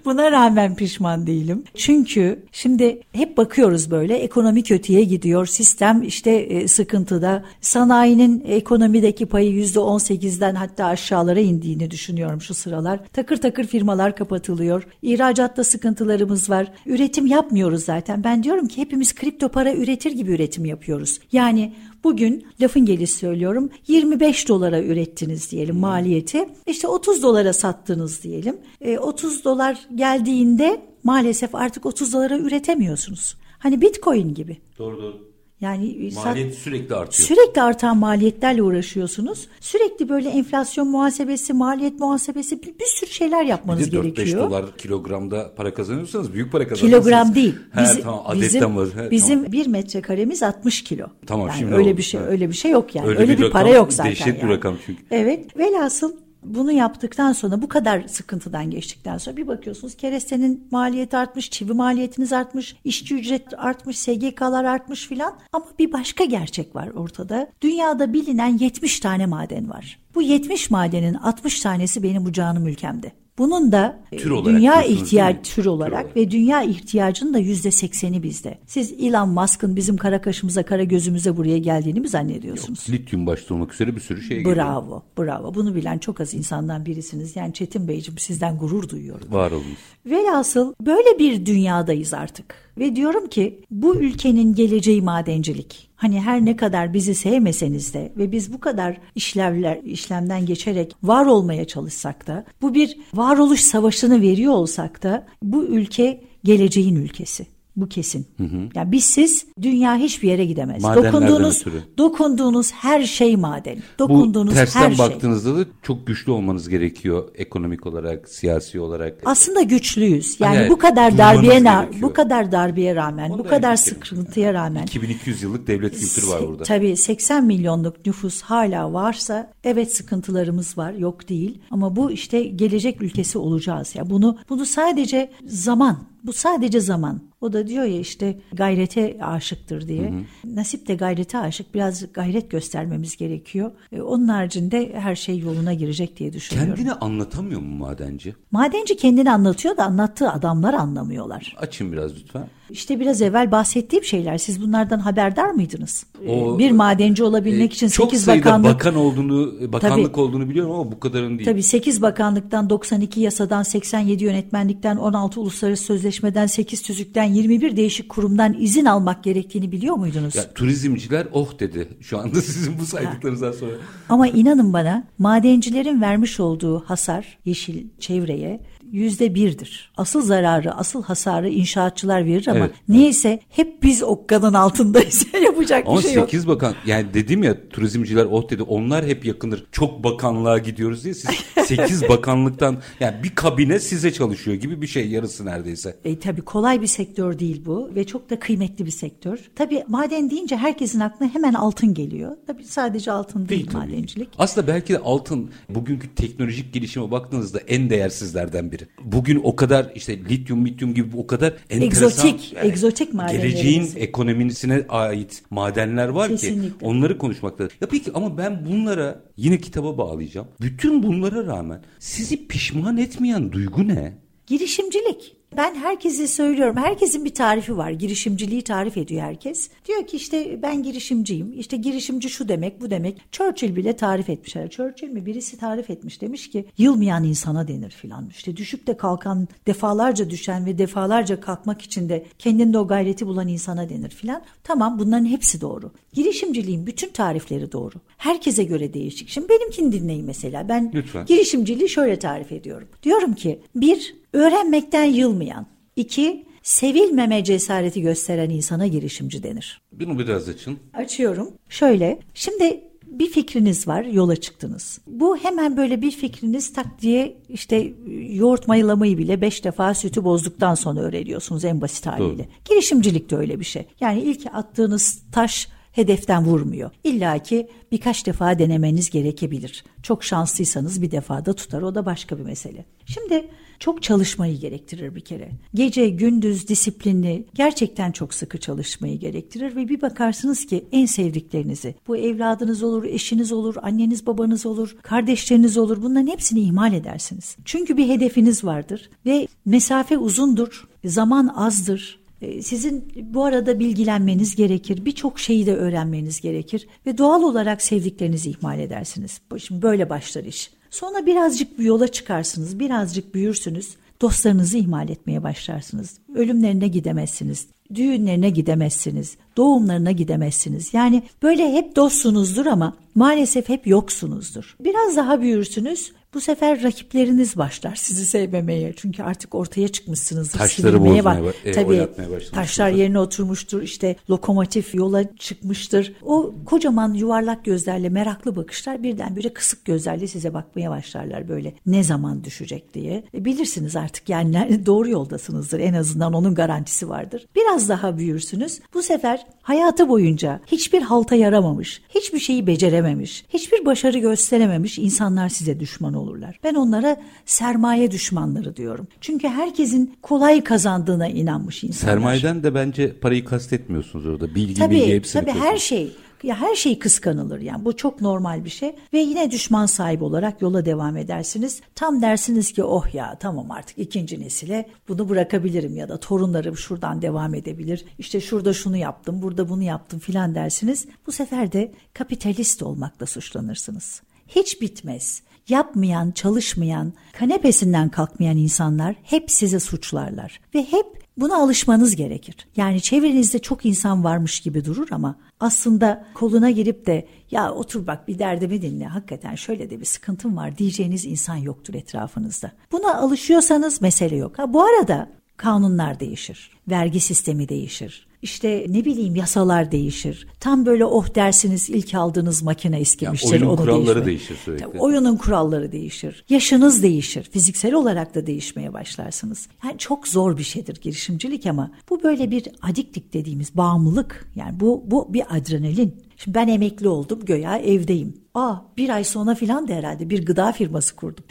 [0.05, 1.65] Buna rağmen pişman değilim.
[1.75, 5.47] Çünkü şimdi hep bakıyoruz böyle ekonomi kötüye gidiyor.
[5.47, 7.45] Sistem işte e, sıkıntıda.
[7.61, 13.01] Sanayinin ekonomideki payı yüzde on sekizden hatta aşağılara indiğini düşünüyorum şu sıralar.
[13.13, 14.87] Takır takır firmalar kapatılıyor.
[15.03, 16.73] İhracatta sıkıntılarımız var.
[16.87, 18.25] Üretim yapmıyoruz zaten.
[18.25, 21.19] Ben diyorum ki hepimiz kripto para üretir gibi üretim yapıyoruz.
[21.33, 21.73] Yani
[22.07, 26.49] Bugün lafın gelişi söylüyorum 25 dolara ürettiniz diyelim maliyeti.
[26.67, 28.57] İşte 30 dolara sattınız diyelim.
[28.81, 33.37] E, 30 dolar geldiğinde maalesef artık 30 dolara üretemiyorsunuz.
[33.59, 34.57] Hani bitcoin gibi.
[34.79, 35.36] Doğru doğru.
[35.61, 37.29] Yani maliyet sürekli artıyor.
[37.29, 39.49] Sürekli artan maliyetlerle uğraşıyorsunuz.
[39.61, 44.43] Sürekli böyle enflasyon muhasebesi, maliyet muhasebesi bir, bir sürü şeyler yapmanız bir de 4-5 gerekiyor.
[44.43, 47.05] 4-5 dolar kilogramda para kazanıyorsanız büyük para kazanıyorsunuz.
[47.05, 47.55] Kilogram değil.
[47.73, 48.89] He, tamam, adet bizim, var.
[48.97, 49.53] He, bizim tamam.
[49.53, 51.07] bir metrekaremiz 60 kilo.
[51.27, 51.99] Tamam yani şimdi öyle oldu.
[51.99, 53.09] bir şey öyle bir şey yok yani.
[53.09, 54.13] Öyle, Öyle bir, bir para rakam, yok zaten.
[54.13, 54.43] dehşet yani.
[54.43, 55.03] bir rakam çünkü.
[55.11, 55.57] Evet.
[55.59, 61.73] Velhasıl bunu yaptıktan sonra bu kadar sıkıntıdan geçtikten sonra bir bakıyorsunuz kerestenin maliyeti artmış, çivi
[61.73, 65.39] maliyetiniz artmış, işçi ücret artmış, SGK'lar artmış filan.
[65.53, 67.51] Ama bir başka gerçek var ortada.
[67.61, 69.99] Dünyada bilinen 70 tane maden var.
[70.15, 73.13] Bu 70 madenin 60 tanesi benim bu canım ülkemde.
[73.39, 76.17] Bunun da Tür olarak dünya ihtiyaç tür olarak, Tür olarak.
[76.17, 78.59] ve dünya ihtiyacının da yüzde sekseni bizde.
[78.67, 82.87] Siz Elon Musk'ın bizim kara kaşımıza kara gözümüze buraya geldiğini mi zannediyorsunuz?
[82.91, 84.57] Lityum başta olmak üzere bir sürü şey geliyor.
[84.57, 85.55] Bravo, bravo.
[85.55, 87.37] Bunu bilen çok az insandan birisiniz.
[87.37, 89.33] Yani Çetin Beyciğim sizden gurur duyuyorum.
[89.33, 89.79] Var olmuş.
[90.07, 92.66] Velhasıl böyle bir dünyadayız artık.
[92.79, 95.89] Ve diyorum ki bu ülkenin geleceği madencilik.
[95.97, 101.27] Hani her ne kadar bizi sevmeseniz de ve biz bu kadar işlevler işlemden geçerek var
[101.27, 107.47] olmaya çalışsak da bu bir varoluş savaşını veriyor olsak da bu ülke geleceğin ülkesi.
[107.77, 108.27] Bu kesin.
[108.37, 108.57] Hı hı.
[108.75, 110.83] Yani bizsiz dünya hiçbir yere gidemez.
[110.83, 111.83] Madenlerden dokunduğunuz ötürü.
[111.99, 113.77] dokunduğunuz her şey maden.
[113.77, 114.99] Bu Dokunduğunuz tersten her şey.
[114.99, 119.19] baktığınızda da çok güçlü olmanız gerekiyor ekonomik olarak, siyasi olarak.
[119.25, 120.41] Aslında güçlüyüz.
[120.41, 122.03] Yani Evet, bu kadar darbeye gerekiyor.
[122.03, 126.63] bu kadar darbeye rağmen, Onda bu kadar sıkıntıya rağmen 2200 yıllık devlet kültürü var burada.
[126.63, 133.03] Tabii 80 milyonluk nüfus hala varsa evet sıkıntılarımız var yok değil ama bu işte gelecek
[133.03, 137.21] ülkesi olacağız ya bunu bunu sadece zaman bu sadece zaman.
[137.41, 140.15] O da diyor ya işte gayrete aşıktır diye.
[140.45, 141.75] Nasip de gayrete aşık.
[141.75, 143.71] Biraz gayret göstermemiz gerekiyor.
[143.93, 146.75] E, onun haricinde her şey yoluna girecek diye düşünüyorum.
[146.75, 148.35] Kendini anlatamıyor mu madenci?
[148.51, 151.57] Madenci kendini anlatıyor da anlattığı adamlar anlamıyorlar.
[151.59, 152.49] Açın biraz lütfen.
[152.71, 154.39] İşte biraz evvel bahsettiğim şeyler.
[154.39, 156.07] Siz bunlardan haberdar mıydınız?
[156.29, 160.73] O- bir madenci olabilmek için Ee, çok 8 sayıda bakanlık bakan olduğunu, bakanlık olduğunu biliyorum
[160.73, 161.45] ama bu kadarın değil.
[161.51, 168.57] Tabii 8 bakanlıktan 92 yasadan 87 yönetmenlikten 16 uluslararası sözleşmeden 8 tüzükten 21 değişik kurumdan
[168.61, 170.35] izin almak gerektiğini biliyor muydunuz?
[170.35, 173.73] Ya turizmciler oh dedi şu anda sizin bu saydıklarınızdan sonra.
[174.09, 178.61] Ama inanın bana madencilerin vermiş olduğu hasar yeşil çevreye
[178.93, 179.93] yüzde birdir.
[179.97, 185.27] Asıl zararı, asıl hasarı inşaatçılar verir ama Evet, niyeyse hep biz okkanın altındayız.
[185.45, 186.31] Yapacak Ama bir şey yok.
[186.31, 189.67] 8 bakan yani dedim ya turizmciler oh dedi onlar hep yakındır.
[189.73, 191.31] Çok bakanlığa gidiyoruz diye siz
[191.67, 195.97] 8 bakanlıktan yani bir kabine size çalışıyor gibi bir şey yarısı neredeyse.
[196.05, 199.39] E, tabii kolay bir sektör değil bu ve çok da kıymetli bir sektör.
[199.57, 202.37] Tabii maden deyince herkesin aklına hemen altın geliyor.
[202.47, 203.77] Tabii sadece altın değil, tabii.
[203.77, 204.29] madencilik.
[204.39, 208.76] Aslında belki de altın bugünkü teknolojik gelişime baktığınızda en değersizlerden biri.
[209.05, 212.07] Bugün o kadar işte lityum, lityum gibi o kadar enteresan.
[212.07, 213.55] Egzotik, egzotik madenlerimiz.
[213.55, 216.87] Geleceğin ekonomisine ait madenler var ki Kesinlikle.
[216.87, 217.65] onları konuşmakta.
[217.81, 220.47] Ya peki ama ben bunlara yine kitaba bağlayacağım.
[220.61, 224.19] Bütün bunlara rağmen sizi pişman etmeyen duygu ne?
[224.47, 225.16] Girişimcilik.
[225.57, 226.77] Ben herkese söylüyorum.
[226.77, 227.91] Herkesin bir tarifi var.
[227.91, 229.71] Girişimciliği tarif ediyor herkes.
[229.85, 231.53] Diyor ki işte ben girişimciyim.
[231.59, 233.33] İşte girişimci şu demek bu demek.
[233.33, 234.53] Churchill bile tarif etmiş.
[234.71, 238.29] Churchill mi birisi tarif etmiş demiş ki yılmayan insana denir filan.
[238.31, 243.49] İşte düşüp de kalkan defalarca düşen ve defalarca kalkmak için de kendinde o gayreti bulan
[243.49, 244.43] insana denir filan.
[244.65, 245.93] Tamam bunların hepsi doğru.
[246.13, 247.95] Girişimciliğin bütün tarifleri doğru.
[248.17, 249.29] Herkese göre değişik.
[249.29, 250.69] Şimdi benimkini dinleyin mesela.
[250.69, 251.27] Ben Lütfen.
[251.27, 252.89] girişimciliği şöyle tarif ediyorum.
[253.03, 255.67] Diyorum ki bir öğrenmekten yılmayan.
[255.97, 259.81] iki sevilmeme cesareti gösteren insana girişimci denir.
[259.93, 260.79] Bunu biraz açın.
[260.95, 261.51] Açıyorum.
[261.69, 262.19] Şöyle.
[262.35, 265.01] Şimdi bir fikriniz var, yola çıktınız.
[265.07, 267.93] Bu hemen böyle bir fikriniz tak diye işte
[268.31, 272.45] yoğurt mayalamayı bile beş defa sütü bozduktan sonra öğreniyorsunuz en basit haliyle.
[272.45, 272.53] Doğru.
[272.69, 273.85] Girişimcilik de öyle bir şey.
[274.01, 276.91] Yani ilk attığınız taş hedeften vurmuyor.
[277.05, 279.85] İlla ki birkaç defa denemeniz gerekebilir.
[280.03, 282.85] Çok şanslıysanız bir defa da tutar o da başka bir mesele.
[283.07, 285.51] Şimdi çok çalışmayı gerektirir bir kere.
[285.75, 292.17] Gece, gündüz, disiplinli, gerçekten çok sıkı çalışmayı gerektirir ve bir bakarsınız ki en sevdiklerinizi, bu
[292.17, 297.57] evladınız olur, eşiniz olur, anneniz babanız olur, kardeşleriniz olur bunların hepsini ihmal edersiniz.
[297.65, 305.05] Çünkü bir hedefiniz vardır ve mesafe uzundur, zaman azdır, e, sizin bu arada bilgilenmeniz gerekir.
[305.05, 306.87] Birçok şeyi de öğrenmeniz gerekir.
[307.07, 309.41] Ve doğal olarak sevdiklerinizi ihmal edersiniz.
[309.59, 310.71] Şimdi böyle başlar iş.
[310.91, 312.79] Sonra birazcık bir yola çıkarsınız.
[312.79, 313.97] Birazcık büyürsünüz.
[314.21, 316.19] Dostlarınızı ihmal etmeye başlarsınız.
[316.35, 317.67] Ölümlerine gidemezsiniz.
[317.95, 319.37] Düğünlerine gidemezsiniz.
[319.57, 320.95] Doğumlarına gidemezsiniz.
[320.95, 324.77] Yani böyle hep dostsunuzdur ama maalesef hep yoksunuzdur.
[324.81, 326.13] Biraz daha büyürsünüz.
[326.37, 328.93] Bu sefer rakipleriniz başlar sizi sevmemeye.
[328.97, 330.59] Çünkü artık ortaya çıkmışsınızdır.
[330.59, 332.09] Taşları bozmaya bak- ba- e, Tabii
[332.53, 333.83] taşlar yerine oturmuştur.
[333.83, 336.13] İşte lokomotif yola çıkmıştır.
[336.23, 342.45] O kocaman yuvarlak gözlerle meraklı bakışlar birdenbire kısık gözlerle size bakmaya başlarlar böyle ne zaman
[342.45, 343.25] düşecek diye.
[343.35, 347.47] E, bilirsiniz artık yani doğru yoldasınızdır en azından onun garantisi vardır.
[347.57, 348.81] Biraz daha büyürsünüz.
[348.95, 355.81] Bu sefer hayatı boyunca hiçbir halta yaramamış, hiçbir şeyi becerememiş, hiçbir başarı gösterememiş insanlar size
[355.81, 356.61] düşman olurlar.
[356.65, 359.09] Ben onlara sermaye düşmanları diyorum.
[359.21, 362.13] Çünkü herkesin kolay kazandığına inanmış insanlar.
[362.13, 364.47] Sermayeden de bence parayı kastetmiyorsunuz orada.
[364.49, 366.13] Bilgi, bilgi Tabii hepsini tabii her şey
[366.43, 370.63] ya her şey kıskanılır yani bu çok normal bir şey ve yine düşman sahibi olarak
[370.63, 371.81] yola devam edersiniz.
[371.95, 377.23] Tam dersiniz ki oh ya tamam artık ikinci nesile bunu bırakabilirim ya da torunlarım şuradan
[377.23, 378.05] devam edebilir.
[378.19, 381.07] İşte şurada şunu yaptım burada bunu yaptım filan dersiniz.
[381.27, 384.23] Bu sefer de kapitalist olmakla suçlanırsınız.
[384.49, 385.43] Hiç bitmez.
[385.69, 392.55] Yapmayan, çalışmayan, kanepesinden kalkmayan insanlar hep sizi suçlarlar ve hep Buna alışmanız gerekir.
[392.77, 398.29] Yani çevrenizde çok insan varmış gibi durur ama aslında koluna girip de ya otur bak
[398.29, 402.73] bir derdimi dinle hakikaten şöyle de bir sıkıntım var diyeceğiniz insan yoktur etrafınızda.
[402.93, 404.59] Buna alışıyorsanız mesele yok.
[404.59, 406.71] Ha bu arada kanunlar değişir.
[406.89, 408.26] Vergi sistemi değişir.
[408.43, 410.47] İşte ne bileyim yasalar değişir.
[410.61, 413.53] Tam böyle oh dersiniz ilk aldığınız makine eskimiştir.
[413.53, 414.27] oyunun onu kuralları değişme.
[414.27, 414.85] değişir sürekli.
[414.85, 416.45] Tabii, oyunun kuralları değişir.
[416.49, 417.43] Yaşınız değişir.
[417.43, 419.69] Fiziksel olarak da değişmeye başlarsınız.
[419.85, 424.51] Yani çok zor bir şeydir girişimcilik ama bu böyle bir adiklik dediğimiz bağımlılık.
[424.55, 426.27] Yani bu bu bir adrenalin.
[426.37, 428.35] Şimdi ben emekli oldum göya evdeyim.
[428.57, 431.45] Aa bir ay sonra filan da herhalde bir gıda firması kurdum.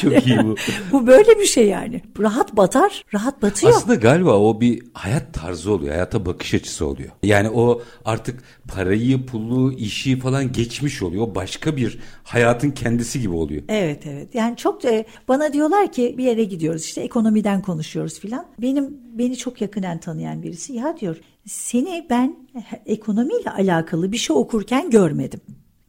[0.00, 0.56] Çok iyi bu.
[0.92, 2.02] bu böyle bir şey yani.
[2.18, 3.72] Rahat batar, rahat batıyor.
[3.72, 5.92] Aslında galiba o bir hayat tarzı oluyor.
[5.92, 7.10] Hayata bakış açısı oluyor.
[7.22, 11.34] Yani o artık parayı, pulu, işi falan geçmiş oluyor.
[11.34, 13.62] Başka bir hayatın kendisi gibi oluyor.
[13.68, 14.34] Evet evet.
[14.34, 18.46] Yani çok da bana diyorlar ki bir yere gidiyoruz işte ekonomiden konuşuyoruz filan.
[18.58, 22.36] Benim beni çok yakından tanıyan birisi ya diyor seni ben
[22.86, 25.40] ekonomiyle alakalı bir şey okurken görmedim.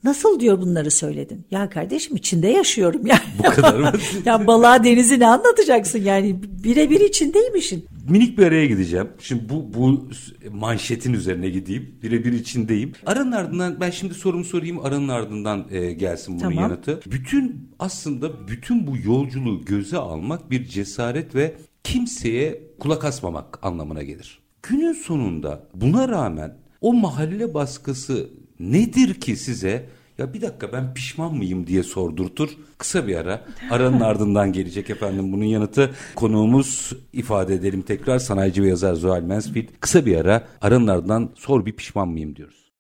[0.03, 1.45] Nasıl diyor bunları söyledin?
[1.51, 3.19] Ya kardeşim içinde yaşıyorum yani.
[3.39, 3.91] Bu kadar mı?
[4.25, 7.85] ya balığa denizi ne anlatacaksın yani birebir içindeymişsin.
[8.09, 9.07] Minik bir araya gideceğim.
[9.19, 10.09] Şimdi bu bu
[10.51, 11.95] manşetin üzerine gideyim.
[12.03, 12.91] Birebir içindeyim.
[13.05, 14.85] Aranın ardından ben şimdi sorumu sorayım.
[14.85, 16.63] Aranın ardından e, gelsin bunun Tamam.
[16.63, 16.99] yanıtı.
[17.05, 24.39] Bütün aslında bütün bu yolculuğu göze almak bir cesaret ve kimseye kulak asmamak anlamına gelir.
[24.63, 28.29] Günün sonunda buna rağmen o mahalle baskısı
[28.61, 29.85] nedir ki size
[30.17, 32.49] ya bir dakika ben pişman mıyım diye sordurtur.
[32.77, 33.41] Kısa bir ara.
[33.71, 35.91] Aranın ardından gelecek efendim bunun yanıtı.
[36.15, 39.67] Konuğumuz ifade edelim tekrar sanayici ve yazar Zuhal Mansfield.
[39.79, 40.43] Kısa bir ara.
[40.61, 42.71] Aranın ardından sor bir pişman mıyım diyoruz.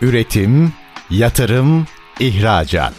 [0.00, 0.72] Üretim,
[1.10, 1.86] yatırım,
[2.20, 2.94] ihracat.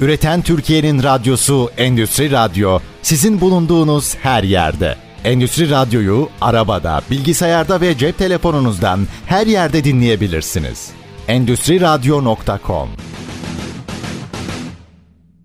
[0.00, 4.96] Üreten Türkiye'nin radyosu Endüstri Radyo sizin bulunduğunuz her yerde.
[5.24, 10.90] Endüstri Radyo'yu arabada, bilgisayarda ve cep telefonunuzdan her yerde dinleyebilirsiniz.
[11.28, 12.88] Endüstriradyo.com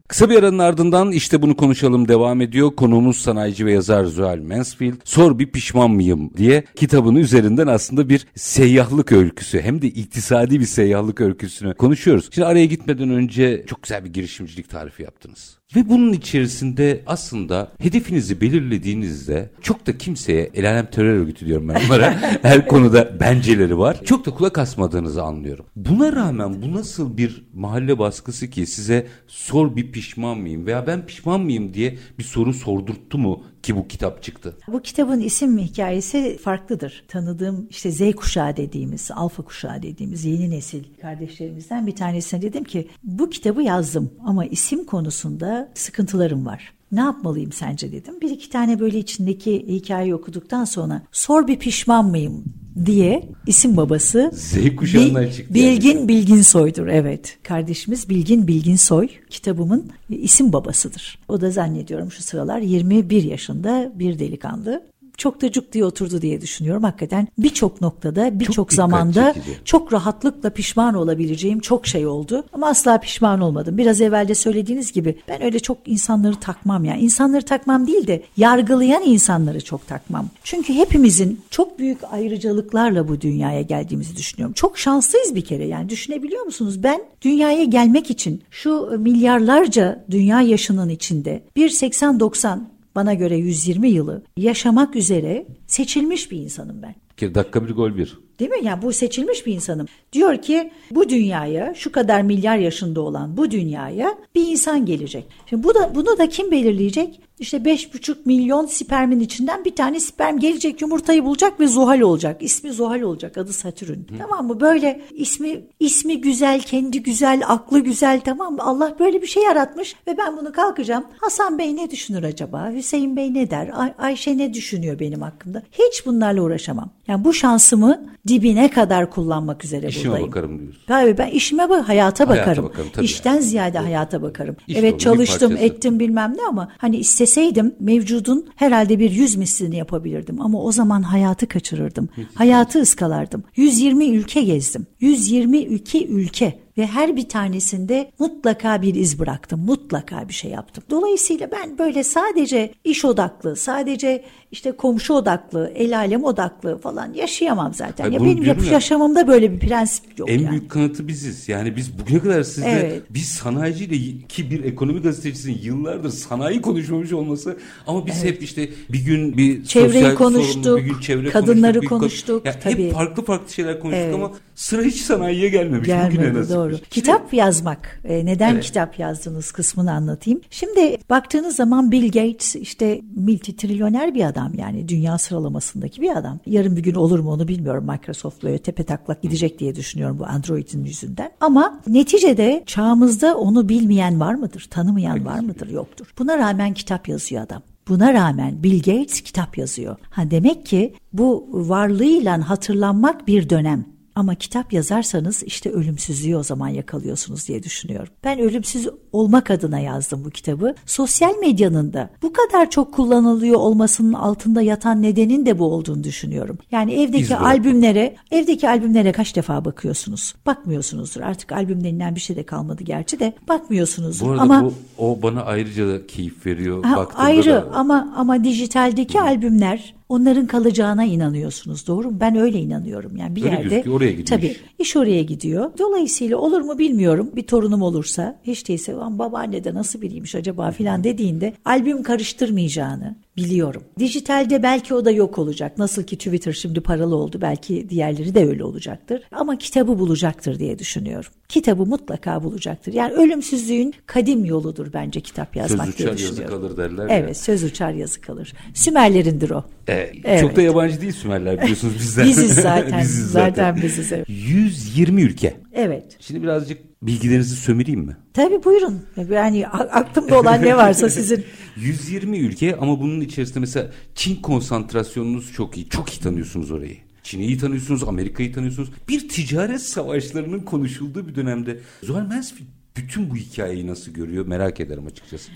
[0.07, 2.75] Kısa bir aranın ardından işte bunu konuşalım devam ediyor.
[2.75, 4.93] Konuğumuz sanayici ve yazar Zuhal Mansfield.
[5.03, 10.65] Sor bir pişman mıyım diye kitabın üzerinden aslında bir seyyahlık öyküsü hem de iktisadi bir
[10.65, 12.29] seyyahlık öyküsünü konuşuyoruz.
[12.31, 15.58] Şimdi araya gitmeden önce çok güzel bir girişimcilik tarifi yaptınız.
[15.75, 21.81] Ve bunun içerisinde aslında hedefinizi belirlediğinizde çok da kimseye el alem terör örgütü diyorum ben
[21.85, 24.03] onlara her konuda benceleri var.
[24.05, 25.65] Çok da kulak asmadığınızı anlıyorum.
[25.75, 31.05] Buna rağmen bu nasıl bir mahalle baskısı ki size sor bir pişman mıyım veya ben
[31.05, 34.57] pişman mıyım diye bir soru sordurttu mu ki bu kitap çıktı.
[34.67, 37.03] Bu kitabın isim hikayesi farklıdır.
[37.07, 42.87] Tanıdığım işte Z kuşağı dediğimiz, alfa kuşağı dediğimiz yeni nesil kardeşlerimizden bir tanesine dedim ki
[43.03, 46.73] bu kitabı yazdım ama isim konusunda sıkıntılarım var.
[46.91, 48.21] Ne yapmalıyım sence dedim.
[48.21, 52.43] Bir iki tane böyle içindeki hikayeyi okuduktan sonra sor bir pişman mıyım
[52.85, 55.53] diye isim babası Z kuşağından Bil, çıktı.
[55.53, 56.07] Bilgin yani.
[56.07, 57.37] Bilgin Soy'dur evet.
[57.43, 61.19] Kardeşimiz Bilgin Bilgin Soy kitabımın isim babasıdır.
[61.27, 64.83] O da zannediyorum şu sıralar 21 yaşında bir delikanlı
[65.19, 66.83] çok da cuk diye oturdu diye düşünüyorum.
[66.83, 69.57] Hakikaten birçok noktada birçok zamanda çekici.
[69.65, 72.43] çok rahatlıkla pişman olabileceğim çok şey oldu.
[72.53, 73.77] Ama asla pişman olmadım.
[73.77, 77.01] Biraz evvel de söylediğiniz gibi ben öyle çok insanları takmam yani.
[77.01, 80.29] insanları takmam değil de yargılayan insanları çok takmam.
[80.43, 84.53] Çünkü hepimizin çok büyük ayrıcalıklarla bu dünyaya geldiğimizi düşünüyorum.
[84.53, 86.83] Çok şanslıyız bir kere yani düşünebiliyor musunuz?
[86.83, 92.59] Ben dünyaya gelmek için şu milyarlarca dünya yaşının içinde 1.80-90
[92.99, 96.95] bana göre 120 yılı yaşamak üzere seçilmiş bir insanım ben.
[97.21, 98.19] Bir dakika bir gol bir.
[98.39, 98.57] Değil mi?
[98.61, 99.87] Yani bu seçilmiş bir insanım.
[100.13, 105.25] Diyor ki bu dünyaya şu kadar milyar yaşında olan bu dünyaya bir insan gelecek.
[105.45, 107.19] Şimdi bu da bunu da kim belirleyecek?
[107.39, 112.37] İşte 5,5 milyon spermin içinden bir tane sperm gelecek yumurtayı bulacak ve Zuhal olacak.
[112.43, 113.93] İsmi Zuhal olacak adı Satürn.
[113.93, 114.17] Hı.
[114.19, 114.59] Tamam mı?
[114.59, 118.63] Böyle ismi ismi güzel, kendi güzel, aklı güzel tamam mı?
[118.63, 121.05] Allah böyle bir şey yaratmış ve ben bunu kalkacağım.
[121.21, 122.71] Hasan Bey ne düşünür acaba?
[122.71, 123.71] Hüseyin Bey ne der?
[123.73, 125.63] Ay Ayşe ne düşünüyor benim hakkımda?
[125.71, 126.89] Hiç bunlarla uğraşamam.
[127.07, 130.27] Yani bu şansımı dibine kadar kullanmak üzere İşime buradayım.
[130.31, 130.81] bakarım diyorsun.
[130.87, 132.45] Tabii ben işime bak, hayata bakarım.
[132.45, 133.05] Hayata bakarım tabii.
[133.05, 133.87] İşten ziyade evet.
[133.87, 134.55] hayata bakarım.
[134.67, 140.41] İş evet çalıştım, ettim bilmem ne ama hani isteseydim mevcudun herhalde bir yüz mislini yapabilirdim
[140.41, 142.09] ama o zaman hayatı kaçırırdım.
[142.33, 143.43] hayatı ıskalardım.
[143.55, 144.87] 120 ülke gezdim.
[144.99, 149.59] 122 ülke ve her bir tanesinde mutlaka bir iz bıraktım.
[149.59, 150.83] Mutlaka bir şey yaptım.
[150.89, 157.73] Dolayısıyla ben böyle sadece iş odaklı, sadece işte komşu odaklı, el alem odaklı falan yaşayamam
[157.73, 158.03] zaten.
[158.03, 160.51] Hayır, ya benim yap- ya, yaşamımda böyle bir prensip yok en yani.
[160.51, 161.49] büyük kanıtı biziz.
[161.49, 163.01] Yani biz bugüne kadar sizle evet.
[163.09, 168.33] biz sanayiciyle ki bir ekonomi gazetecisinin yıllardır sanayi konuşmamış olması ama biz evet.
[168.33, 171.99] hep işte bir gün bir çevreyi sosyal konuştuk, sorun, bir gün çevre kadınları konuştuk.
[171.99, 172.85] konuştuk yani tabii.
[172.85, 174.15] Hep farklı farklı şeyler konuştuk evet.
[174.15, 175.87] ama sıra hiç sanayiye gelmemiş.
[175.87, 176.59] Gelmedi bugün en azından.
[176.59, 176.68] doğru.
[176.89, 178.01] Kitap yazmak.
[178.03, 178.63] E, neden evet.
[178.63, 180.41] kitap yazdığınız kısmını anlatayım.
[180.49, 186.39] Şimdi baktığınız zaman Bill Gates işte multitrilyoner bir adam yani dünya sıralamasındaki bir adam.
[186.45, 187.87] Yarın bir gün olur mu onu bilmiyorum.
[187.87, 191.31] Microsoft'la tepe taklak gidecek diye düşünüyorum bu Android'in yüzünden.
[191.41, 194.67] Ama neticede çağımızda onu bilmeyen var mıdır?
[194.69, 195.69] Tanımayan var mıdır?
[195.69, 196.13] Yoktur.
[196.19, 197.61] Buna rağmen kitap yazıyor adam.
[197.87, 199.97] Buna rağmen Bill Gates kitap yazıyor.
[200.09, 203.85] Ha demek ki bu varlığıyla hatırlanmak bir dönem.
[204.19, 208.13] Ama kitap yazarsanız işte ölümsüzlüğü o zaman yakalıyorsunuz diye düşünüyorum.
[208.23, 210.75] Ben ölümsüz olmak adına yazdım bu kitabı.
[210.85, 216.57] Sosyal medyanın da bu kadar çok kullanılıyor olmasının altında yatan nedenin de bu olduğunu düşünüyorum.
[216.71, 217.37] Yani evdeki İzle.
[217.37, 220.35] albümlere, evdeki albümlere kaç defa bakıyorsunuz?
[220.45, 221.21] Bakmıyorsunuzdur.
[221.21, 224.25] Artık albüm denilen bir şey de kalmadı gerçi de bakmıyorsunuzdur.
[224.25, 226.83] Bu arada ama bu, o bana ayrıca da keyif veriyor.
[226.83, 227.67] Ha, ayrı da.
[227.73, 229.23] ama ama dijitaldeki Hı.
[229.23, 232.17] albümler onların kalacağına inanıyorsunuz doğru mu?
[232.19, 233.15] Ben öyle inanıyorum.
[233.15, 234.27] Yani bir öyle yerde gözüküyor, oraya gidiyor.
[234.27, 235.71] Tabii iş oraya gidiyor.
[235.77, 237.31] Dolayısıyla olur mu bilmiyorum.
[237.35, 243.83] Bir torunum olursa hiç değilse babaanne de nasıl biriymiş acaba filan dediğinde albüm karıştırmayacağını, biliyorum.
[243.99, 245.77] Dijitalde belki o da yok olacak.
[245.77, 249.21] Nasıl ki Twitter şimdi paralı oldu belki diğerleri de öyle olacaktır.
[249.31, 251.31] Ama kitabı bulacaktır diye düşünüyorum.
[251.49, 252.93] Kitabı mutlaka bulacaktır.
[252.93, 256.17] Yani ölümsüzlüğün kadim yoludur bence kitap yazmak söz diye düşünüyorum.
[256.19, 257.33] Söz uçar yazı kalır derler Evet ya.
[257.33, 258.53] söz uçar yazı kalır.
[258.73, 259.63] Sümerlerindir o.
[259.89, 260.41] Ee, evet.
[260.41, 262.27] Çok da yabancı değil Sümerler biliyorsunuz bizden.
[262.27, 262.99] biziz zaten.
[263.01, 263.49] biziz zaten.
[263.49, 264.25] zaten biziz evet.
[264.29, 265.53] 120 ülke.
[265.73, 266.17] Evet.
[266.19, 268.17] Şimdi birazcık bilgilerinizi sömüreyim mi?
[268.33, 269.01] Tabii buyurun.
[269.31, 271.45] Yani aklımda olan ne varsa sizin.
[271.75, 275.89] 120 ülke ama bunun içerisinde mesela Çin konsantrasyonunuz çok iyi.
[275.89, 276.97] Çok iyi tanıyorsunuz orayı.
[277.23, 278.89] Çin'i iyi tanıyorsunuz, Amerika'yı tanıyorsunuz.
[279.07, 285.07] Bir ticaret savaşlarının konuşulduğu bir dönemde Zuhal Mansfield bütün bu hikayeyi nasıl görüyor merak ederim
[285.07, 285.51] açıkçası.